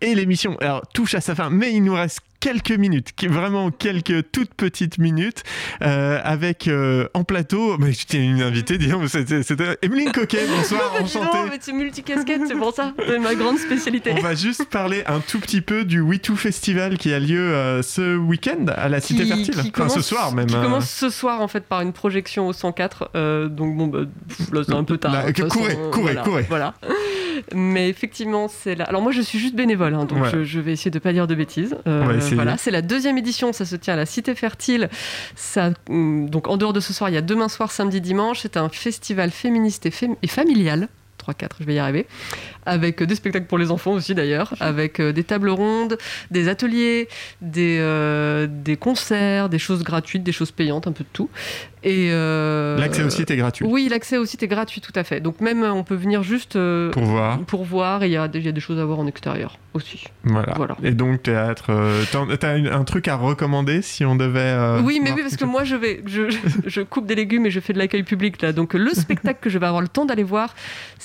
[0.00, 4.32] Et l'émission alors, touche à sa fin, mais il nous reste quelques minutes, vraiment quelques
[4.32, 5.44] toutes petites minutes,
[5.82, 10.98] euh, avec euh, en plateau, mais j'étais une invitée, disons, c'était Emeline Coquet, bonsoir, Mais
[10.98, 11.38] donc, enchantée.
[11.52, 12.94] mais tu multicasquette, c'est pour ça.
[13.06, 14.12] C'est ma grande spécialité.
[14.18, 17.80] On va juste parler un tout petit peu du We2 Festival qui a lieu euh,
[17.82, 19.54] ce week-end à la Cité Qui- Fertile.
[19.54, 20.46] qui Enfin, commence- ce soir même.
[20.46, 20.62] Qui hein.
[20.64, 23.10] commence ce soir en fait par une projection au 104.
[23.14, 24.00] euh, donc bon, bah,
[24.52, 25.32] là c'est un peu tard.
[25.32, 26.46] Que- courez, façon, courez, voilà, courez.
[26.48, 26.74] Voilà.
[27.54, 28.84] Mais effectivement, c'est là.
[28.84, 30.28] Alors moi, je suis juste bénévole, hein, donc Ouais.
[30.32, 31.76] je, je vais essayer de pas dire de bêtises.
[31.86, 32.31] On va essayer.
[32.34, 33.52] Voilà, c'est la deuxième édition.
[33.52, 34.88] Ça se tient à la Cité Fertile.
[35.36, 38.40] Ça, hum, donc en dehors de ce soir, il y a demain soir, samedi, dimanche.
[38.42, 40.88] C'est un festival féministe et familial.
[41.22, 42.06] 3-4, je vais y arriver.
[42.66, 45.98] Avec euh, des spectacles pour les enfants aussi d'ailleurs, avec euh, des tables rondes,
[46.30, 47.08] des ateliers,
[47.40, 51.28] des, euh, des concerts, des choses gratuites, des choses payantes, un peu de tout.
[51.84, 53.66] Et euh, L'accès au site est gratuit.
[53.68, 55.20] Oui, l'accès au site est gratuit, tout à fait.
[55.20, 57.40] Donc même on peut venir juste euh, Pour voir.
[57.40, 59.58] pour voir, il y, a des- il y a des choses à voir en extérieur
[59.74, 60.04] aussi.
[60.22, 60.54] Voilà.
[60.56, 60.76] Voilà.
[60.84, 61.66] Et donc, théâtre.
[61.70, 62.04] euh,
[62.38, 64.38] T'as un truc à recommander si on devait.
[64.38, 66.22] euh, oui, mais oui, parce que moi je vais, je,
[66.66, 68.52] je coupe des légumes et je fais de l'accueil public là.
[68.52, 70.54] Donc le spectacle que je vais avoir le temps d'aller voir,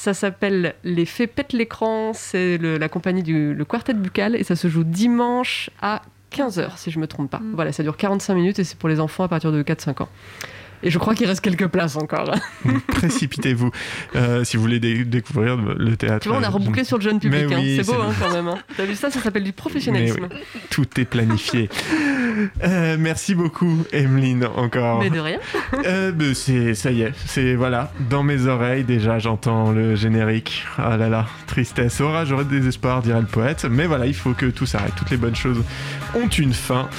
[0.07, 2.13] ça s'appelle Les Faits pètent l'écran.
[2.13, 6.01] C'est la compagnie du le Quartet Buccal et ça se joue dimanche à
[6.31, 7.41] 15h si je me trompe pas.
[7.53, 10.09] Voilà, ça dure 45 minutes et c'est pour les enfants à partir de 4-5 ans.
[10.83, 12.31] Et je crois qu'il reste quelques places encore.
[12.87, 13.71] Précipitez-vous
[14.15, 16.19] euh, si vous voulez dé- découvrir le théâtre.
[16.23, 17.45] Tu vois, on a euh, rebouclé sur le jeune public.
[17.51, 17.57] Hein.
[17.59, 18.13] oui, c'est beau hein, beau.
[18.25, 18.47] quand même.
[18.47, 18.57] hein.
[18.75, 20.27] T'as vu ça Ça s'appelle du professionnalisme.
[20.31, 21.69] oui, tout est planifié.
[22.63, 24.99] Euh, merci beaucoup, Emeline, encore.
[24.99, 25.39] Mais de rien.
[25.85, 30.63] Euh, bah, c'est, ça y est, c'est voilà, dans mes oreilles déjà j'entends le générique.
[30.77, 33.65] Ah là là, tristesse, orage, j'aurais désespoir, dirait le poète.
[33.65, 34.93] Mais voilà, il faut que tout s'arrête.
[34.95, 35.63] Toutes les bonnes choses
[36.13, 36.89] ont une fin.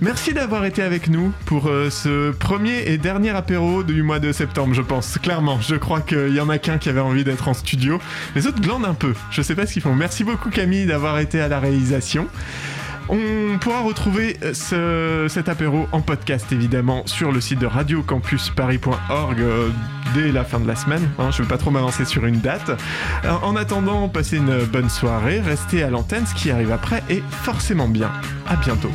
[0.00, 4.30] Merci d'avoir été avec nous pour euh, ce premier et dernier apéro du mois de
[4.30, 5.18] septembre, je pense.
[5.18, 8.00] Clairement, je crois qu'il y en a qu'un qui avait envie d'être en studio.
[8.36, 9.14] Les autres glandent un peu.
[9.32, 9.96] Je sais pas ce qu'ils font.
[9.96, 12.28] Merci beaucoup Camille d'avoir été à la réalisation.
[13.08, 14.36] On pourra retrouver
[14.72, 19.70] euh, cet apéro en podcast évidemment sur le site de radiocampusparis.org euh,
[20.14, 21.08] dès la fin de la semaine.
[21.18, 21.30] Hein.
[21.30, 22.70] Je ne veux pas trop m'avancer sur une date.
[23.24, 27.22] Euh, en attendant, passez une bonne soirée, restez à l'antenne, ce qui arrive après est
[27.30, 28.10] forcément bien.
[28.46, 28.90] À bientôt.